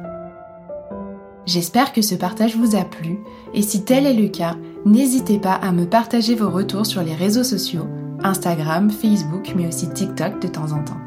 J'espère 1.45 1.93
que 1.93 2.01
ce 2.01 2.15
partage 2.15 2.55
vous 2.55 2.75
a 2.75 2.83
plu 2.83 3.19
et 3.53 3.61
si 3.61 3.83
tel 3.83 4.07
est 4.07 4.13
le 4.13 4.27
cas, 4.27 4.55
n'hésitez 4.85 5.37
pas 5.37 5.53
à 5.53 5.71
me 5.71 5.85
partager 5.85 6.33
vos 6.35 6.49
retours 6.49 6.85
sur 6.85 7.03
les 7.03 7.13
réseaux 7.13 7.43
sociaux, 7.43 7.87
Instagram, 8.23 8.89
Facebook, 8.89 9.53
mais 9.55 9.67
aussi 9.67 9.89
TikTok 9.89 10.41
de 10.41 10.47
temps 10.47 10.71
en 10.71 10.83
temps. 10.83 11.01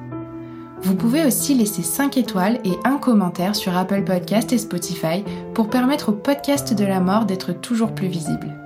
Vous 0.83 0.95
pouvez 0.95 1.25
aussi 1.25 1.55
laisser 1.55 1.83
5 1.83 2.17
étoiles 2.17 2.61
et 2.65 2.73
un 2.85 2.99
commentaire 2.99 3.57
sur 3.57 3.77
Apple 3.77 4.05
Podcast 4.05 4.53
et 4.53 4.59
Spotify 4.59 5.25
pour 5.55 5.69
permettre 5.69 6.11
au 6.11 6.13
podcast 6.13 6.75
de 6.75 6.85
la 6.85 7.01
mort 7.01 7.25
d'être 7.25 7.53
toujours 7.53 7.93
plus 7.93 8.09
visible. 8.09 8.57